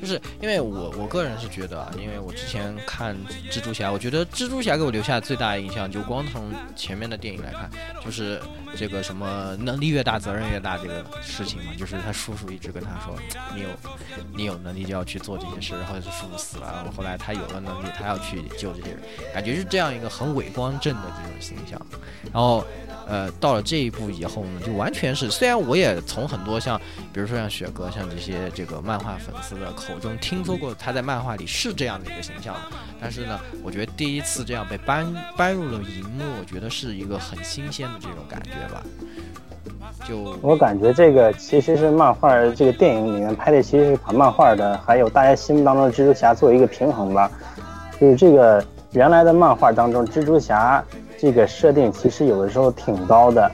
[0.00, 3.16] 就是因为我我个人是觉得啊，因为我之前看
[3.50, 7.70] 蜘蛛侠，我觉得蜘蛛侠给我留下最大的印象，就光从前面的电影来看，
[8.04, 8.40] 就是
[8.76, 13.16] 这个什么能力越大责任越大这个事情嘛，就是他叔叔一直跟他说，
[13.54, 13.68] 你有
[14.34, 19.00] 你有能力就要去做这些事，然后是叔叔死了，然后后来他有了能力，他要去救这些人，
[19.32, 21.80] 感觉是这样一个很伟光正的这种形象。
[22.32, 22.66] 然后，
[23.08, 26.76] 呃，到了这一步以后呢，就完全是，虽然我也从很多像，
[27.12, 32.54] 比如说像雪哥，像这些这个漫画粉丝的口中听说过他在漫画里是这样的一个形象，
[33.00, 38.82] 但是呢，我觉得第一次这样被搬搬入了荧幕，我觉得是一个很新鲜的这种感觉吧。
[40.06, 47.30] 就我感觉这个其实是漫画这个电影里面拍的，其实是把漫画的还有大家心目当中的蜘蛛侠做一个平衡吧。
[48.00, 50.84] 就是这个原来的漫画当中，蜘蛛侠
[51.18, 53.50] 这个设定其实有的时候挺高的，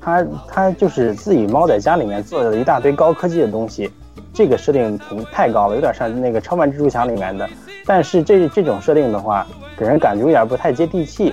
[0.00, 3.90] 他他就是自己猫在家里面做了一大堆高科技的东西，
[4.32, 7.48] 这个设定挺太高了，有点像那个超凡蜘蛛侠里面的。
[7.86, 9.46] 但是这这种设定的话，
[9.76, 11.32] 给人感觉有点不太接地气。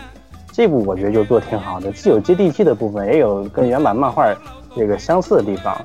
[0.52, 4.28] 这部我觉得就做挺好的，既有接地气的部分，也有跟原版漫画
[4.76, 5.82] 这个相似的地方。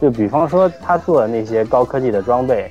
[0.00, 2.68] 就比方说他做的那些高科技的装备，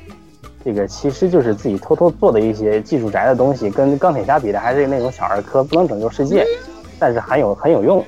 [0.66, 6.46] 这个其实就是自己偷偷做的一些技术宅的东西，跟钢铁侠比的还是那种小儿科，不能拯救世界，
[6.98, 8.06] 但是很有很有用。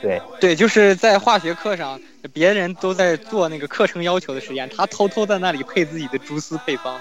[0.00, 2.00] 对，对，就是在化学课上，
[2.32, 6.96] 别人都在做那个课程要求的实验，他偷偷在那里配自己的蛛丝配方。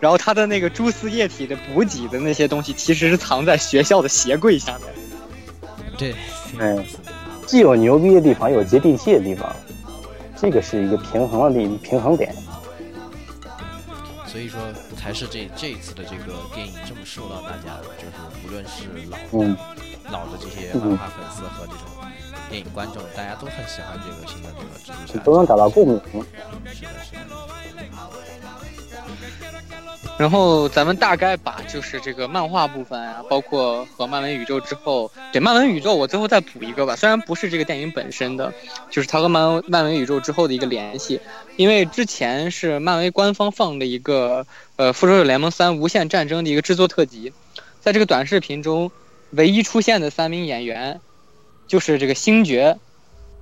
[0.00, 4.88] 然后他的那个蛛丝液体的补给的那些东西，其实是藏在学校的鞋柜下面。
[5.98, 6.14] 对，
[6.58, 6.82] 嗯，
[7.44, 9.54] 既有牛逼的地方，又有接地气的地方，
[10.36, 12.34] 这个是一个平衡的地平衡点。
[14.30, 14.60] 所以说
[14.96, 18.12] 才是这这一次的这个电影这么受到大家，就是
[18.46, 19.56] 无论是老、的
[20.10, 21.82] 老的这些漫画粉丝和这种
[22.48, 26.00] 电影观众，大家都很喜欢这个新的这个蜘蛛侠，都能找到共鸣。
[26.72, 28.29] 是的，是的。
[30.20, 38.52] 然后咱们大概把就是这个漫画部分啊，包括和漫威宇宙之后，对漫威宇宙我最后再补一个吧，虽然不是这个电影本身的，
[38.90, 41.18] 就是它和漫漫威宇宙之后的一个联系，
[41.56, 44.46] 因为之前是漫威官方放的一个
[44.76, 47.32] 呃复仇者联盟三无限战争的一个制作特辑，
[47.80, 48.92] 在这个短视频中，
[49.30, 51.00] 唯一出现的三名演员，
[51.66, 52.76] 就是这个星爵。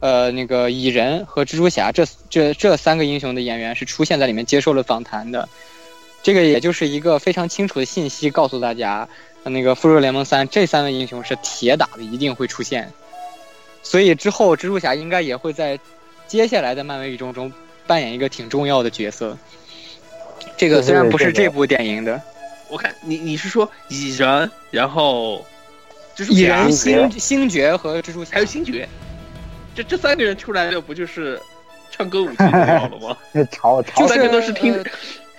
[0.00, 5.48] 呃，那个蚁人和蜘蛛侠这这这三个英雄的演员是出现在里面接受了访谈的，
[6.22, 9.08] 这个也就是一个非常清楚的信息，告诉大家，
[9.44, 12.92] 呃那个复仇者联盟三这三位英雄是铁打的，一定会出现。
[13.82, 15.78] 所以之后蜘蛛侠应该也会在
[16.26, 17.50] 接下来的漫威宇宙中
[17.86, 19.36] 扮演一个挺重要的角色。
[20.56, 22.20] 这个虽然不是这部电影的，
[22.68, 25.44] 我看你你是说蚁人，然后
[26.14, 28.88] 就是蚁人、星星爵和蜘蛛侠，还有星爵，
[29.74, 31.40] 这这三个人出来的不就是
[31.90, 33.16] 唱歌舞剧都要了吗？
[33.50, 34.84] 潮潮这三个都是听，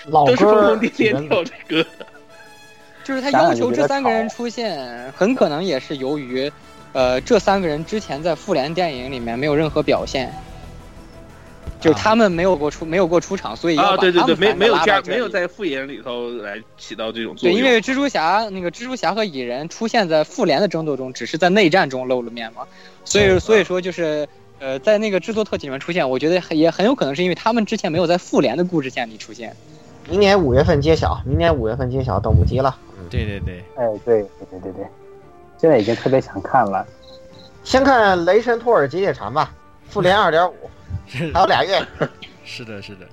[0.10, 1.89] 老都是疯歌疯癫癫跳这歌。
[3.03, 6.51] 就是他要求这三个人出现，很可能也是由于，
[6.93, 10.32] 呃，这三个人之前在复联电影里面没有任何表现。
[11.80, 22.64] 就是他们没有过出没有过出场，所以要啊，把对对对，没没有加没有在复联里头来起到这种作用对，因为蜘蛛侠那个蜘蛛侠和蚁人出现在复联的争斗中，只是在内战中露了面嘛，
[23.05, 24.28] 所以所以说就是
[24.60, 29.55] 呃，在那个制作特辑里面出现，我觉得也很有可能是因为他们之前没有在复联的故事线里出现。
[30.10, 32.76] 明年五月份揭晓，明年五月份揭晓等不及了。
[33.10, 34.88] 对对对，哎，对对对对对，
[35.57, 36.86] 现在已经特别想看了。
[37.64, 39.51] 先看雷神托尔结界禅吧，
[39.89, 40.53] 复联二点五，
[41.34, 41.86] 还有俩月。
[42.43, 43.05] 是的，是的。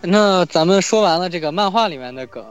[0.00, 2.44] 那咱们说完了这个漫画里面的梗，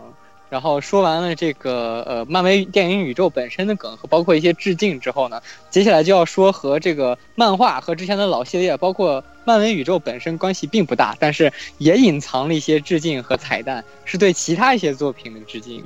[0.55, 15.83] 然后说完了这个呃漫威电影宇宙本身的梗和包括一些致敬之后呢，接下来就要说和这个漫画和之前的老系列，包括漫威宇宙本身关系并不大，但是也隐藏了一些致敬和彩蛋，是对其他一些作品的致敬。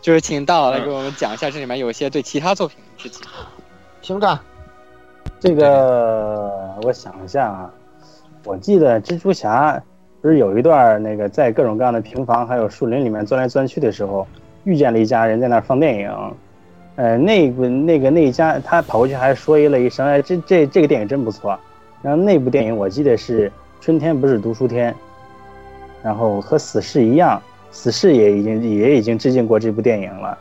[0.00, 3.20] 就是请大佬来给我们讲一下这里面有一些对其他作品的致敬。
[4.02, 4.38] 星战，
[5.40, 7.68] 这个我想一下啊，
[8.44, 9.82] 我记得蜘蛛侠
[10.22, 14.26] 不是有一段那个在各种各样的平房还有树林里面钻来钻去的时候，
[14.64, 16.34] 遇见了一家人在那儿放电影，
[16.96, 21.58] 呃，那个那个那一家他跑过去还说了一声，哎，这这这个电影真不错。
[22.02, 23.50] 然后那部电影我记得是
[23.80, 24.94] 春天不是读书天，
[26.02, 27.40] 然后和死侍一样，
[27.70, 30.36] 死侍也已经也已经致敬过这部电影了。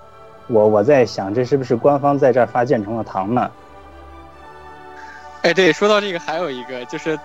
[0.47, 3.51] 我我在想，这是不是官方在这儿发建成了糖呢？
[5.43, 7.17] 哎，对，说到这个，还有一个就是，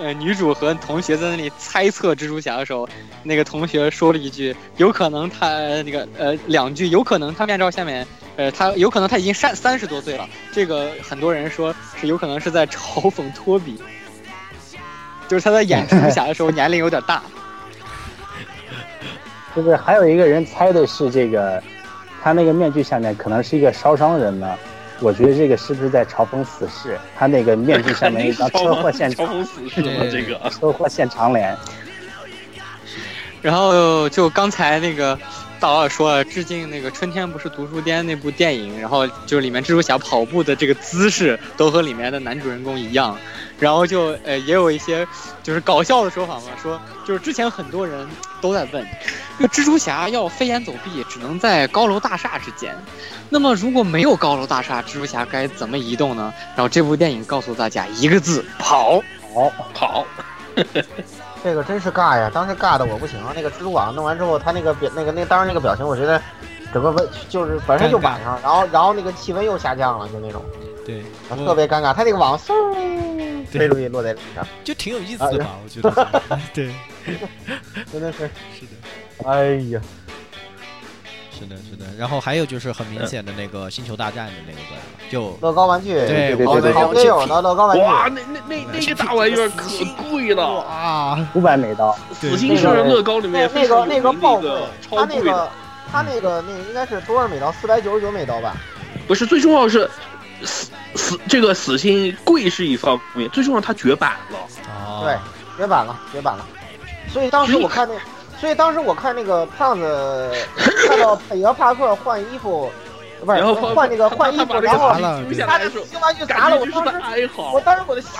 [0.00, 2.88] 呃，女主和同学在那里猜测蜘蛛侠的时候，
[3.22, 10.26] 那个同学说了一句，有可能他那个呃两句，有可能他面罩下面，呃，他有可能他已经三三十多岁了。
[10.50, 13.78] 这个很多人说是有可能是在嘲讽托比，
[15.28, 17.22] 就是他在演蜘蛛侠的时候年龄有点大。
[19.54, 21.62] 就是还有一个人猜的是这个，
[22.22, 24.56] 他那个面具下面可能是一个烧伤人呢。
[25.00, 26.98] 我觉得这个是不是在嘲讽死侍？
[27.16, 30.04] 他那个面具下面一张 车祸现场，嘲讽死侍吗？
[30.10, 31.56] 这个车祸现场脸。
[33.40, 35.18] 然后就刚才那个
[35.60, 43.16] 大佬也说了，致敬那个《春天不是读书天》那部电影，然后就是里面蜘蛛侠跑步的这个姿势都和里面的男主人公一样，
[43.58, 45.06] 然后就呃也有一些
[45.42, 48.08] 就是搞笑的说法嘛，说就是之前很多人
[48.40, 48.86] 都在问，
[49.38, 52.74] 这个蜘蛛侠要飞檐走壁只能在高楼大厦之间，
[53.28, 56.32] 那么如果没有高楼大厦，蜘蛛侠该怎么移动呢？
[56.56, 59.02] 然后这部电影告诉大家一个字：跑，
[59.34, 60.06] 跑，跑。
[61.42, 62.30] 这个真是尬呀！
[62.32, 66.20] 当时尬的我不行，那个蜘蛛网弄完之后，他那个表那个那当时那个表情，我觉得
[66.72, 70.42] 整个温就是本身就晚上，然后然后那个气温又下降了，就那种，
[70.84, 71.94] 对，特别尴尬。
[71.94, 72.52] 他那个网嗖
[73.46, 75.56] 飞出去落在脸上，就挺有意思的吧？
[75.64, 76.70] 我觉得，对，
[77.90, 78.18] 真的是
[78.58, 79.80] 是的，哎呀。
[81.40, 84.78] 是的，是的，然后还有就是很明显的那个星球大战的那个段，
[85.10, 89.68] 就乐高玩具，对对对对好也有的乐高玩具，哇，那那那那个大玩意儿可
[90.10, 91.96] 贵了啊，五百美刀。
[92.12, 94.50] 死星是乐高里面那个那个爆贵，
[94.82, 95.50] 超他那个贵的。
[95.90, 97.50] 他那个那个应该是多少美刀？
[97.52, 98.54] 四百九十九美刀吧？
[99.08, 99.90] 不是，最重要是
[100.44, 104.38] 死死这个死星贵是一方面，最重要它绝版了。
[104.68, 105.16] 哦对，
[105.56, 106.46] 绝版了，绝版了。
[107.08, 107.94] 所以当时我看那。
[108.40, 110.32] 所以当时我看那个胖子
[110.88, 112.70] 看到北约帕克换衣服，
[113.24, 114.92] 不是换那个换衣服，然后
[115.46, 118.10] 他的新玩具砸了，我当时我当时我的心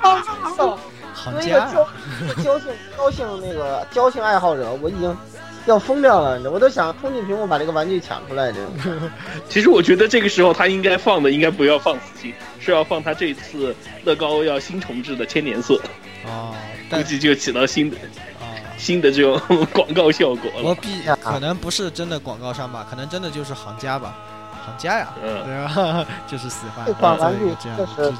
[0.00, 0.78] 砰砰的。
[1.16, 1.88] 作为一个交
[2.44, 5.16] 交性高兴那个交性爱好者，我已经
[5.64, 8.52] 要疯掉了，我都想冲进屏幕把这个玩具抢出来。
[8.52, 9.10] 这种。
[9.48, 15.80] 其实我觉得这个时候他应该放的应该不要放死心，是要放他这次乐高要新重置的千年色。
[16.26, 16.54] 哦，
[16.90, 17.96] 估计就起到新的。
[18.76, 19.40] 新的这种
[19.72, 24.14] 广告效果了，我比可能不是真的广告商吧，可能真的就是行家吧，
[24.64, 26.06] 行家呀，嗯，对吧？
[26.28, 28.12] 就是喜欢这款玩具，这样是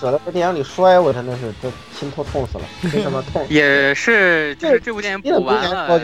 [0.00, 3.46] 舍得在电影里摔，我真的是这心痛痛死了，为什么痛？
[3.50, 6.00] 也是，就是这部电影补完了，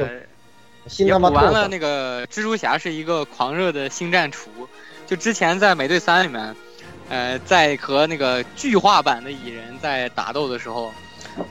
[0.86, 4.50] 心也补完了那个蜘蛛侠是一个狂热的星战厨，
[5.07, 6.54] 就之前在美队三里面，
[7.08, 10.92] 呃，在和那个巨化版的蚁人在打斗的时候。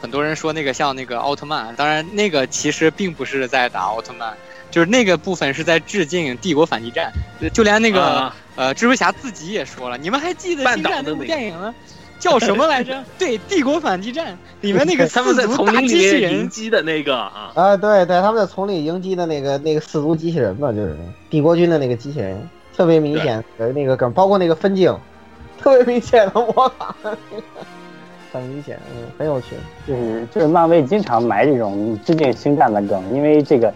[0.01, 4.33] 很多人说那个像那个奥特曼，当然那个其实并不是在打奥特曼，
[4.71, 7.11] 就是那个部分是在致敬《帝国反击战》，
[7.49, 11.73] 就连那个、啊、呃蜘蛛侠自己也说了，你们还记得《星战》那部电影吗？
[12.17, 13.03] 叫什么来着？
[13.19, 20.97] 对，《帝国反击战》里面那个 他们在丛林里面迎击的那个啊啊，对对，他们在丛林迎击的那个那个四足机器人嘛，就是
[21.29, 24.97] 帝国军的那个机器人，特别明显的那个梗，包括那个分镜，
[25.61, 26.95] 特别明显的模仿。
[28.39, 29.55] 很明显，嗯，很有趣。
[29.87, 33.73] 就是就是漫威经常埋这种致敬星战的梗，因为这个，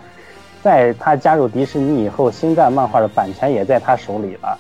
[0.61, 4.57] 在他加入迪士尼以后，星战漫画的版权也在他手里了。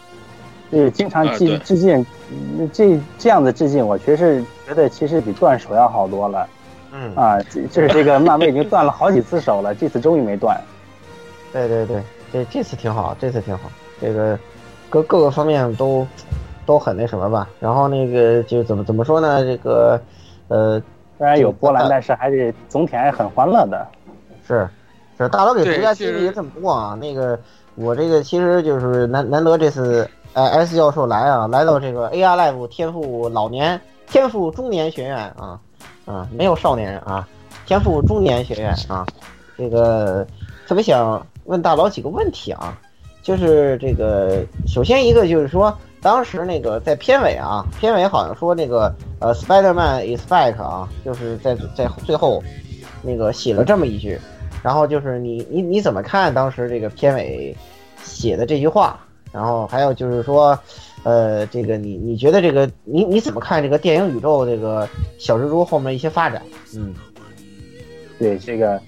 [0.71, 6.47] 就是经常致致敬，嗯这这样的致敬，我确实觉得其实比断手要好多了。
[6.91, 10.59] 嗯啊，这就是这个漫威已经断了好几次手了，这次终于没断。
[11.51, 14.37] 对对对，这这次挺好，这次挺好，这个
[14.89, 16.07] 各各个方面都
[16.69, 17.49] 都很那什么吧。
[17.59, 19.43] 然后那个就怎么怎么说呢？
[19.43, 19.99] 这个
[20.49, 20.79] 呃，
[21.17, 23.87] 虽然有波澜，但是还是总体还是很欢乐的。
[24.47, 24.69] 是
[25.17, 27.39] 是，大佬给对独家经历这么多啊，那个
[27.73, 35.59] 我这个其实就是难难得这次呃 S 教授来啊，来到这个 AR Live 天赋老年天赋中年学院啊
[36.05, 37.27] 啊，没有少年人啊，
[37.65, 39.03] 天赋中年学院啊，
[39.57, 40.23] 这个
[40.67, 42.77] 特别想问大佬几个问题啊，
[43.23, 45.75] 就是这个首先一个就是说。
[46.01, 52.41] 当时那个在片尾啊，片尾好像说那个呃，Spider-Man is back 啊，就是在在最后
[53.01, 54.19] 那个写了这么一句，
[54.63, 57.55] 然后就是你你你怎么看当时这个片尾
[58.03, 58.99] 写的这句话？
[59.31, 60.57] 然后还有就是说，
[61.03, 64.87] 呃，这个你你觉得这个你你怎么看这个电影宇宙这个
[65.19, 66.41] 小蜘蛛后面一些发展？
[66.75, 66.95] 嗯，
[68.17, 68.81] 对这个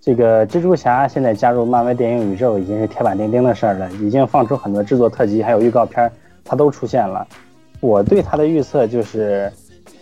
[0.00, 6.10] 这个蜘蛛侠现在加入漫威电影宇宙已经是铁板钉钉的事儿了，已经放出很多制作特辑，还有预告片儿
[6.46, 7.26] 儿，它都出现了。
[7.80, 9.52] 我对它的预测就是，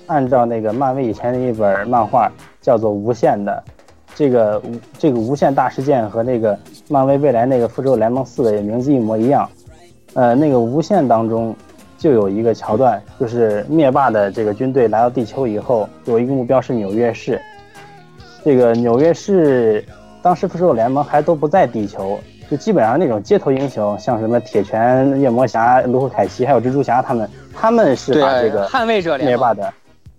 [0.06, 2.30] 按照那个漫威以前的一本漫画
[2.60, 3.64] 叫做《无限》的，
[4.14, 4.62] 这个
[4.98, 6.56] 这个无限大事件和那个
[6.88, 9.48] 漫威未来那个复仇者联盟四的名字一模一样。
[10.14, 11.54] 呃，那个无限当中
[11.98, 17.40] 就有一个桥段，就是灭霸的这个军队来到地球以后，有一个目标是纽约市。
[18.44, 19.84] 这个纽约市
[20.22, 29.72] 当时复仇者联盟还都不在地球，就基本上那种街头英雄，像什么铁拳、夜魔侠、卢克凯奇还有蜘蛛侠他们，他们是把这个捍卫者灭霸的，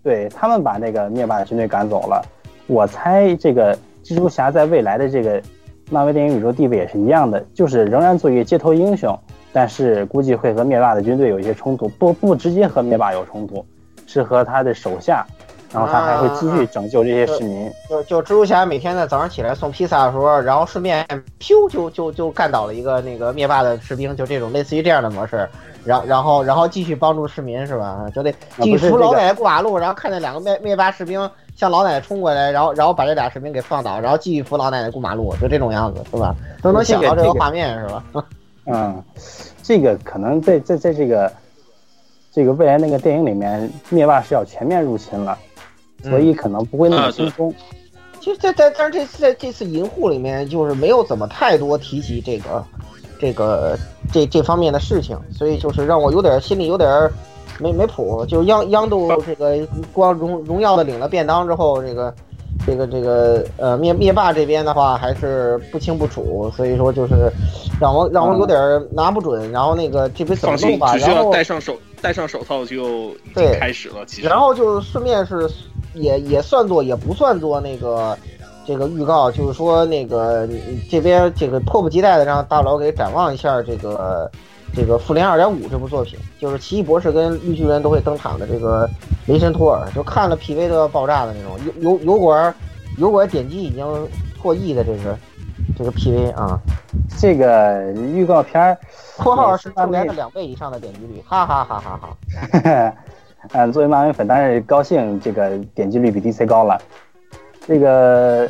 [0.04, 2.24] 对他们把那个灭霸的军队赶走了。
[2.68, 5.42] 我猜这个蜘蛛侠在未来的这个
[5.92, 9.18] 漫威电影宇宙地位也是一样的，就是仍然作为街头英雄，
[9.54, 13.64] 但是估计会和灭霸的军队有一些冲突，不不直接和灭霸有冲突，
[14.08, 15.26] 是和他的手下，
[15.76, 17.70] 然后他还会继续拯救这些市民。
[17.90, 21.06] 就就蜘蛛侠每天在早上起来送披萨的时候，然后顺便
[21.40, 25.48] 咻就就就干倒了一个那个灭霸的士兵，就这种类似于这样的模式，
[25.84, 28.10] 然后然后然后继续帮助市民是吧？
[28.16, 36.34] 就得继续扶老奶奶过马路，然后看见两个灭灭霸士兵向老奶奶冲过来，然后然后把这俩士兵给放倒，然后继续扶老奶奶过马路，就这种样子是吧？
[36.62, 38.04] 都能想到这个画面是吧？
[38.68, 39.04] 嗯，
[39.62, 41.32] 这个可能在在在这个
[42.32, 45.38] 这个未来那个电影里面，灭霸是要全面入侵了，
[46.10, 47.54] 所以可能不会那么轻松。
[48.20, 52.66] 其实在在但是这次在这次银护里面，就是没有怎么太多提及这个
[53.20, 53.78] 这个
[54.12, 56.90] 这这方面的事情，所以就是让我有点心里有点
[57.60, 58.26] 没没谱。
[58.26, 59.56] 就是央央度这个
[59.94, 62.12] 光荣荣耀的领了便当之后，这个
[62.66, 67.32] 这个这个呃灭灭霸这边的话还是不清不楚，所以说就是
[67.80, 68.58] 让我让我有点
[68.92, 69.52] 拿不准。
[69.52, 70.94] 然后那个这边怎么放心，弄吧？
[70.94, 74.04] 只需要然后戴上手戴上手套就已经对开始了。
[74.08, 75.48] 其实，然后就是顺便是
[75.96, 78.18] 也也算作也不算作那个
[78.66, 80.48] 这个预告，就是说那个
[80.90, 84.30] 这边这个迫不及待的让大佬给展望一下这个
[84.76, 88.90] 这个《复联二点五》这部作品，就是奇异博士跟绿巨人都会登场的这个
[89.28, 92.54] 雷神托尔，就看了 PV 都要爆炸的那种，油油油管
[92.98, 93.86] 油管点击已经
[94.42, 95.18] 破亿的这个
[95.78, 96.60] 这个 PV 啊，
[97.18, 98.78] 这个预告片儿，
[99.18, 102.94] 括号是复联的两倍以上的点击率，哈哈哈哈哈。
[103.54, 106.78] 嗯，作为漫威粉，当然高兴这个点击率比 DC 高了。
[107.68, 108.48] 这个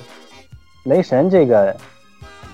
[0.83, 1.75] 雷神这个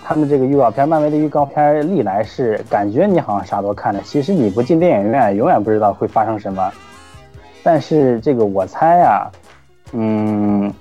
[0.04, 6.72] 他们这个预告片，漫威的预告片历来是感觉你好像啥都看了，其实你不进电影院，永远不知道会发生什么。
[7.64, 9.32] 但是这个我猜啊，
[9.94, 10.74] 嗯，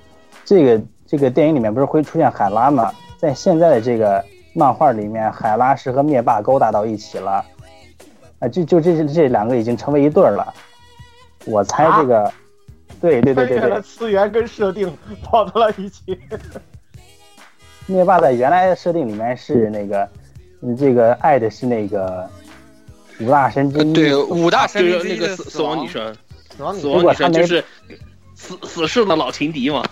[0.43, 2.91] 这个这个电影里面不是会出现海拉吗？
[3.17, 4.23] 在现在的这个
[4.53, 7.45] 漫画里面，海拉是和灭霸勾搭到一起了，
[8.39, 10.53] 啊，就就这这两个已经成为一对儿了。
[11.45, 12.33] 我猜这个，
[12.99, 16.17] 对对对对对穿越了，次元跟设定跑到了一起。
[17.87, 20.07] 灭霸在原来的设定里面是那个，
[20.61, 22.29] 嗯，这个爱的是那个
[23.19, 26.15] 五大神之一，对五大神就是那之一的个死死亡女神，
[26.55, 27.63] 死亡女神就是
[28.35, 29.83] 死死侍的老情敌嘛。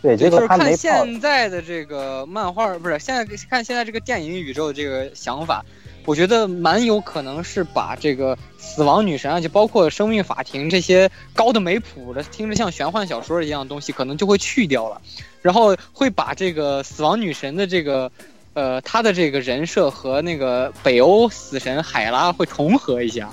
[0.00, 5.64] 对，结就是看果他没泡，现在的这个漫画，不是现在看现在这个电影宇宙这个想法，
[6.04, 15.00] 我觉得蛮有可能是把这个死亡女神啊，就包括生命法庭这些高的没谱的，听着像玄幻小说一样的东西，可能就会去掉了，
[15.40, 18.10] 然后会把这个死亡女神的这个。
[18.54, 23.30] 呃，她的这个人设和那个北欧死神海拉会重合一下，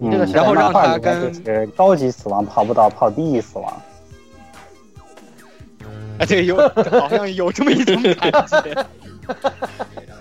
[0.00, 3.82] 嗯这个然后让他跟就是高级死亡跑不到，跑低级死亡。
[6.18, 6.56] 啊，对，有
[7.00, 8.86] 好像有这么一种感觉。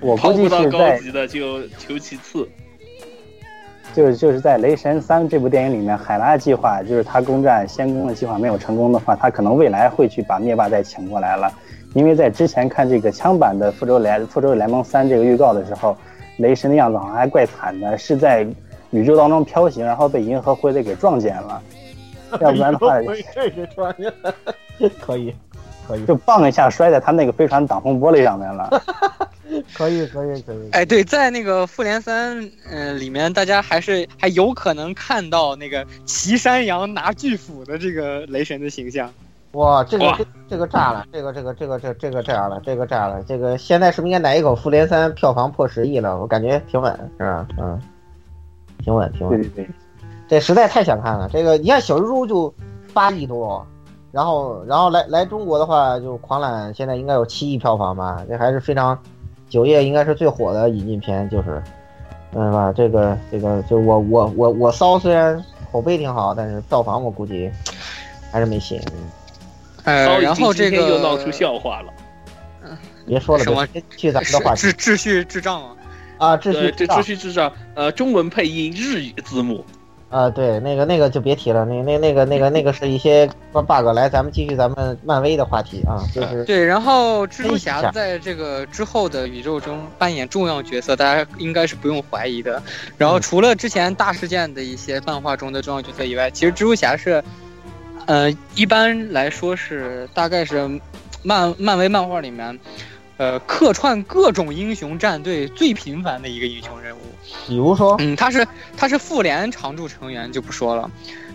[0.00, 2.48] 我估计是在级的就求其次。
[3.94, 11.50] 就是就是在《雷神三》这部电影里面，海拉计划就是他攻占仙宫的计划没有成功的话，他可能未来会去把灭霸再请过来了。
[11.94, 15.96] 因为在之前看这个枪版的《复仇联复仇者联盟三》这个预告的时候，
[16.36, 18.46] 雷神的样子好像还怪惨的，是在
[18.90, 21.60] 宇宙当中飘行，然后被银河护卫队给撞见了。
[22.40, 23.00] 要不然的话，
[23.34, 24.12] 这是突然间
[25.00, 25.34] 可以，
[25.88, 28.70] 可以，就棒一下摔在他那个飞船挡风玻璃上面了。
[29.74, 30.70] 可以，可以，可以。
[30.72, 32.38] 哎，对，在那个复联三，
[32.70, 39.10] 嗯、里面大家还是还有可能看到那个骑山羊拿巨斧的这个雷神的形象。
[39.52, 46.20] 哇，这个这这个炸了，这个这个这个这这个炸了，这个炸了，这个现在是不是应该来一口复联三票房破十亿了？
[46.20, 47.48] 我感觉挺稳，是吧？
[47.58, 47.80] 嗯，
[48.84, 49.40] 挺稳，挺稳。
[49.40, 49.70] 对对对，
[50.28, 51.26] 这实在太想看了。
[51.32, 52.52] 这个你看小蜘蛛就
[52.92, 53.66] 八亿多，
[54.10, 58.98] 然后然后来来中国的话，就狂揽现在应该有七亿票房吧，这还是非常
[59.48, 61.62] 九月应该是最火的引进片，就是，
[62.32, 62.72] 嗯吧？
[62.72, 67.50] 这个这个就我我我我骚虽然口碑挺好，但是票房我估计
[68.32, 68.80] 还是没戏。
[68.92, 69.10] 嗯
[69.84, 71.92] 呃，骚然后这个又闹出笑话了。
[73.06, 75.76] 别说了，什么别去咱们的话题秩秩序智障啊！
[76.18, 79.64] 啊，秩对，这序秩序智障呃中文配音日语字幕。
[80.10, 83.84] 啊，对，那个那个就别提了，那那那个那个那个是一些 bug。
[83.94, 92.62] 来，咱们继续咱们漫威的话题啊，就是对，然后蜘蛛侠在这个之后的宇宙中扮演重要角色，大家应该是不用怀疑的。
[92.96, 97.22] 然后除了之前大事件的一些漫画中的重要角色以外，其实蜘蛛侠是，
[98.06, 100.80] 呃，一般来说是大概是
[101.22, 102.58] 漫漫威漫画里面，
[103.18, 107.00] 呃，客串各种英雄战队最频繁的一个英雄人物。
[107.46, 108.46] 比如说，嗯，他是
[108.76, 110.90] 他是复联常驻成员就不说了，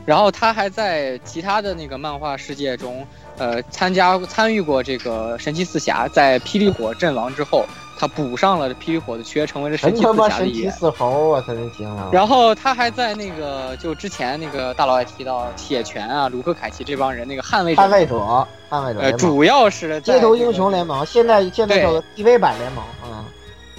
[0.05, 3.05] 然后他还在其他的那个漫画世界中，
[3.37, 7.65] 呃，参加参与过这个神奇四侠，在霹雳火阵亡之后，
[7.97, 10.71] 他补上了霹雳火的缺，成为了神奇四侠的一员。
[10.71, 12.09] 四猴，我操，真行了！
[12.11, 23.23] 然后他还在那个就之前那个大佬也提到铁拳啊、卢克凯奇这帮人那个捍卫者，捍卫者，捍卫者呃，主要是在街头英雄联盟，现在现在叫做 TV 版联盟，嗯，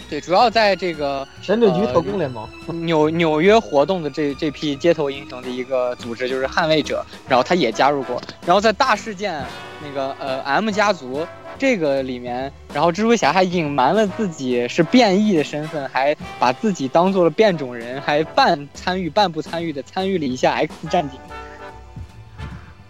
[0.08, 2.48] 对，主要在这个神盾局呃特工联盟，
[2.86, 9.44] 纽纽约活动的这这批街头英雄的一个组织就是捍卫者，然后他也加入过，然后在大事件
[9.82, 11.26] 那个呃 M 家族
[11.59, 21.18] 这个里面，然后蜘蛛侠还隐瞒了自己是变异的身份，还把自己当做了变种人，还半参与半不参与的参与了一下 X 战警。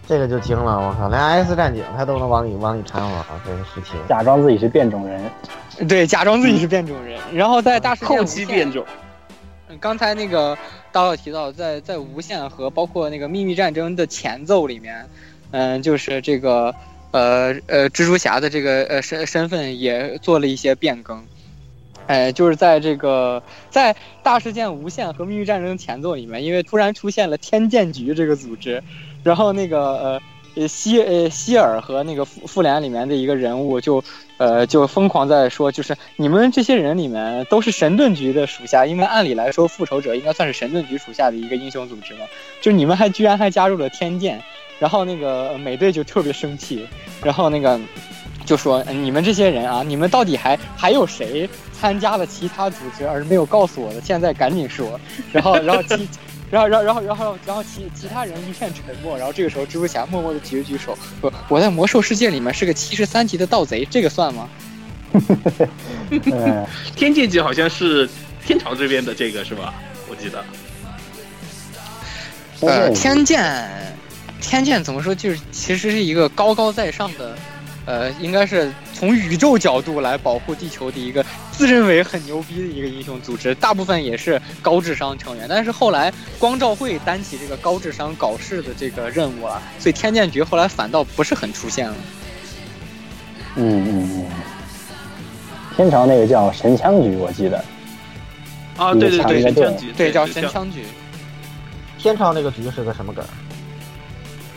[0.07, 3.95] 这个就惊了，我靠，连 X 战警他都能往里往里掺和啊，这个事情。
[4.07, 5.19] 假装自己是变种人，
[5.87, 8.85] 对，假装自己是变种人，然后在大事件 后期变种，
[9.67, 10.55] 嗯刚才那个
[10.91, 15.07] 大佬提到，在在无限和包括那个秘密战争的前奏里面，
[15.49, 16.75] 嗯，就是这个
[17.11, 21.25] 呃呃蜘蛛侠的这个呃身身份也做了一些变更，
[22.07, 28.83] 哎，就是在这个在大事件无限和命运战争前奏里面，因为突然出现了天剑局这个组织，
[29.23, 30.21] 然后那个呃。
[30.57, 34.01] 呃，希呃希尔和那个复复联里面的一个人物就，
[34.37, 42.21] 呃就疯狂在说，就是你们这些人里面都是神盾局的属下，因为按理来说复仇者应该算是神盾局属下的一个英雄组织嘛，
[42.61, 44.41] 就你们还居然还加入了天剑，
[44.79, 46.87] 然后那个呃美队就特别生气，
[47.23, 47.79] 然后那个
[48.45, 51.49] 就说、呃你们这些人啊，你们到底还还有谁
[51.79, 54.01] 参加了其他组织而没有告诉我的？
[54.01, 54.99] 现在赶紧说，
[55.31, 56.07] 然后然后其。
[56.51, 59.17] 然后，然后，然后，然后，然后其其他人一片沉默。
[59.17, 64.47] 然后这个时候，蜘蛛侠默默的举了举手，说：“我在魔兽世界里面是个七十三级的盗贼，这个算吗
[66.11, 66.65] 嗯，
[66.95, 68.07] 天剑级好像是
[68.45, 69.73] 天朝这边的这个是吧？
[70.07, 70.45] 我记得。？”
[72.61, 73.97] 呃，天天剑，
[74.45, 75.13] 天剑怎么说？
[75.13, 77.35] 就是其实是一个高高在上的，
[77.85, 85.47] 呃，应该是从宇宙角度来保护地球的一个自认为很牛逼的一个英雄组织，大部分也是高智商成员。
[85.49, 91.95] 但是后来光照会担起这个高智商搞事的这个任务了，所以天剑局后来反倒不是很出现了。
[93.55, 94.25] 嗯嗯嗯，
[95.75, 97.63] 天朝那个叫神枪局，我记得。
[98.77, 100.85] 啊，对对对，神枪局，对，叫神枪局。
[101.97, 103.25] 天朝那个局是个什么梗？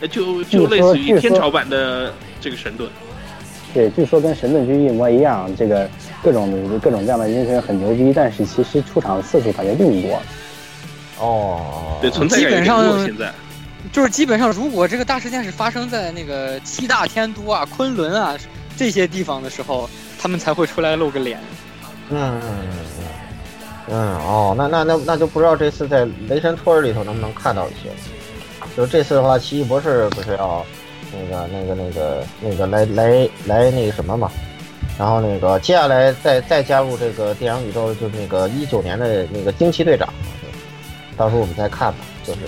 [0.01, 2.89] 呃就就类似于天朝版的这个神盾。
[3.73, 5.87] 对，据说跟神盾局一模一样，这个
[6.23, 10.21] 各种的各种各样的英雄很牛逼，但是其实出场次数感觉并不多。
[11.19, 13.05] 哦，对，存在基本上。
[13.05, 13.31] 现在
[13.91, 18.35] 就是基本上，如果这个大事件是发生在那个七大天都啊、昆仑啊
[18.75, 19.89] 这些地方的时候，
[20.19, 21.39] 他们才会出来露个脸。
[22.09, 22.67] 嗯嗯嗯
[22.99, 23.05] 嗯
[23.91, 27.89] 嗯哦，那那那那就不知道这次在雷神托尔里头能不能看到一些。
[28.75, 30.65] 就是这次的话，奇异博士不是要
[31.11, 34.31] 那个那个那个那个来来来那个什么嘛？
[34.97, 40.07] 然后那个接下来再再加入这个电影宇宙，就是那个一九年的那个惊奇队长。
[41.17, 41.99] 到时候我们再看吧。
[42.23, 42.41] 就是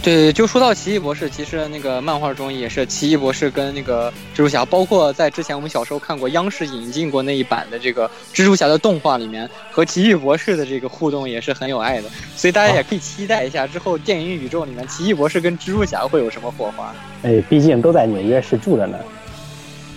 [0.00, 16.94] 对，就说到奇异博士，其实那个漫画中也是奇异博士跟那个蜘蛛侠，包括在之前我们小时候看过央视引进过那一版的这个蜘蛛侠的动画里面，和奇异博士的这个互动也是很有爱的，所以大家也可以期待一下之后电影宇宙里面奇异博士跟蜘蛛侠会有什么火花。
[17.22, 18.96] 哎，毕竟都在纽约市住着呢。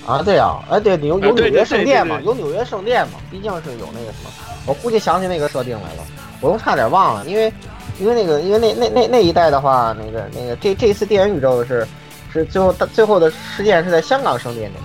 [0.05, 4.31] 啊，对呀、啊，哎，对，有有纽约圣殿嘛，有纽约圣殿嘛，毕竟是有那个什么，
[4.65, 6.03] 我估计想起那个设定来了，
[6.41, 7.53] 我都差点忘了，因为
[8.01, 11.87] 因为那个因为那那那那一代的话，那个那个这这次电影宇宙是
[12.33, 14.83] 是最后最后的事件是在香港圣殿里面，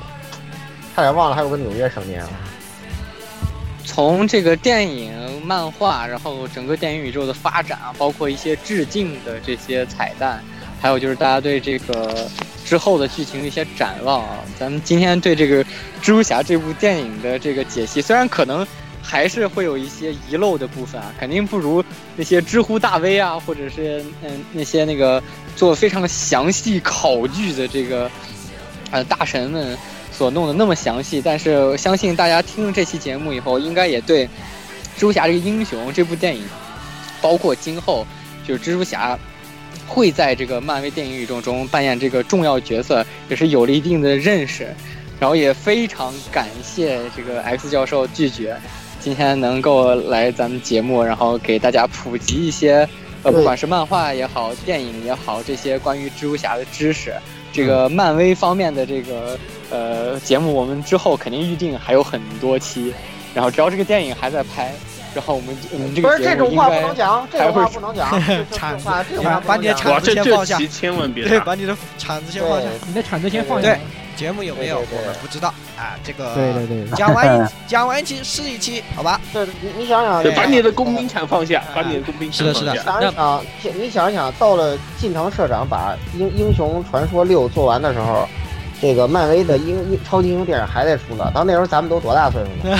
[0.94, 2.28] 差点忘了还有个纽约圣殿了。
[3.84, 10.42] 从这个电影、漫画，然后整个电影宇宙的发展啊，包括一些致敬的这些彩蛋，
[10.82, 12.28] 还有就是大家对这个
[12.64, 14.38] 之后的剧情的一些展望啊。
[14.58, 15.64] 咱们今天对这个
[16.02, 18.66] 《蜘蛛侠》这部电影的这个解析，虽然可能
[19.06, 21.84] 还是会有一些遗漏的部分啊，肯定不如
[22.16, 25.22] 那些知乎大 V 啊，或者是嗯那些那个
[25.54, 28.10] 做非常详细考据的这个
[28.90, 29.78] 呃大神们。
[30.12, 34.26] 所弄得那么详细，但是相信大家听了这期节目以后，应该也对
[34.96, 36.42] 《蜘蛛侠》这个英雄这部电影，
[37.20, 38.06] 包括今后
[38.48, 39.18] 就是蜘蛛侠
[39.86, 44.74] 会在这个漫威电影宇宙中扮演这个重要角色，也是有了一定的认识。
[45.20, 48.56] 然后也非常感谢这个 X 教授拒绝
[49.06, 52.78] 今天能够来咱们节目，然后给大家普及一些
[53.22, 57.14] 呃，不管是漫画也好，电影也好，这些关于蜘蛛侠的知识。
[57.52, 59.38] 这个漫威方面的这个
[59.70, 62.92] 呃节目，我们之后肯定预定还有很多期，
[63.32, 64.74] 然后只要这个电影还在拍，
[65.14, 72.68] 然后我们我们这个节是这种话不目应该能讲，这还会 种话不能讲，这这铲这话这种话不把你的铲子先放下期千万别对，把你的铲子先放下。
[72.88, 73.78] 你的铲子先放下对。
[74.16, 74.78] 节目有没有？
[74.78, 75.94] 对对对我们不知道啊。
[76.02, 79.20] 这个对对对，讲完一讲完一期是一期，好吧？
[79.32, 83.10] 对，你你想想，把你的工兵铲放下，把你的工兵铲是的是的放下。
[83.10, 83.44] 想一想，
[83.74, 88.26] 你想一想，到了近藤社长把《英英雄传说六》做完的时候，
[88.80, 91.30] 这个漫威的英英超级英雄电影还在出呢。
[91.34, 92.76] 到那时候咱们都多大岁数了？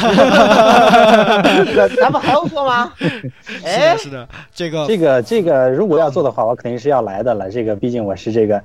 [1.66, 2.92] 这个咱们还要做吗？
[2.98, 7.50] 是哎的，，是的，这个这个这个，如果要做的话，我肯定是要来的了。
[7.50, 8.62] 这个毕竟我是这个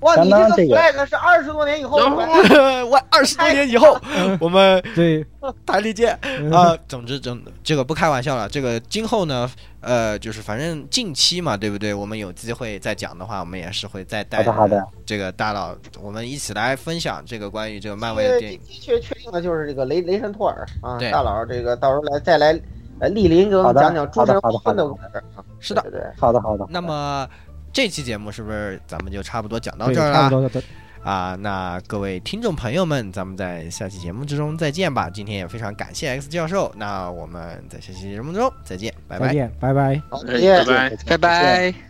[0.00, 1.98] 哇，你这个 flag 是二十多年以后
[2.88, 3.98] 我二十多年以后，
[4.40, 5.24] 我们对，
[5.66, 6.18] 台历见
[6.52, 6.76] 啊。
[6.88, 8.48] 总之，总这个不开玩笑了。
[8.48, 9.50] 这个今后呢，
[9.80, 11.92] 呃，就是反正近期嘛，对不对？
[11.92, 18.58] 我们有机会再讲的话，我们也是会再带好的好的这个大佬，我们一起来分享这个关于这个漫威的电影。
[18.66, 22.58] 的确确定的就是这个雷雷神托尔啊，大佬这个到时候来再来
[23.00, 24.82] 呃莅临给我们讲讲诸神黄昏的
[25.12, 25.44] 事啊。
[25.60, 26.10] 是的对对对。
[26.18, 26.66] 好的好的。
[26.70, 27.28] 那么
[27.72, 30.14] 这期节目是不是咱们就差不多讲到这儿了？
[30.14, 30.62] 差不多的。
[31.02, 35.08] 啊，那各位听众朋友们，咱们在下期节目之中再见吧。
[35.08, 39.28] 今天也非常感谢 X 教授，那我们在下期节目中再见，拜拜。
[39.28, 40.02] 再见，拜拜。
[40.10, 40.96] 好，哎再见拜拜。
[41.06, 41.89] 拜拜。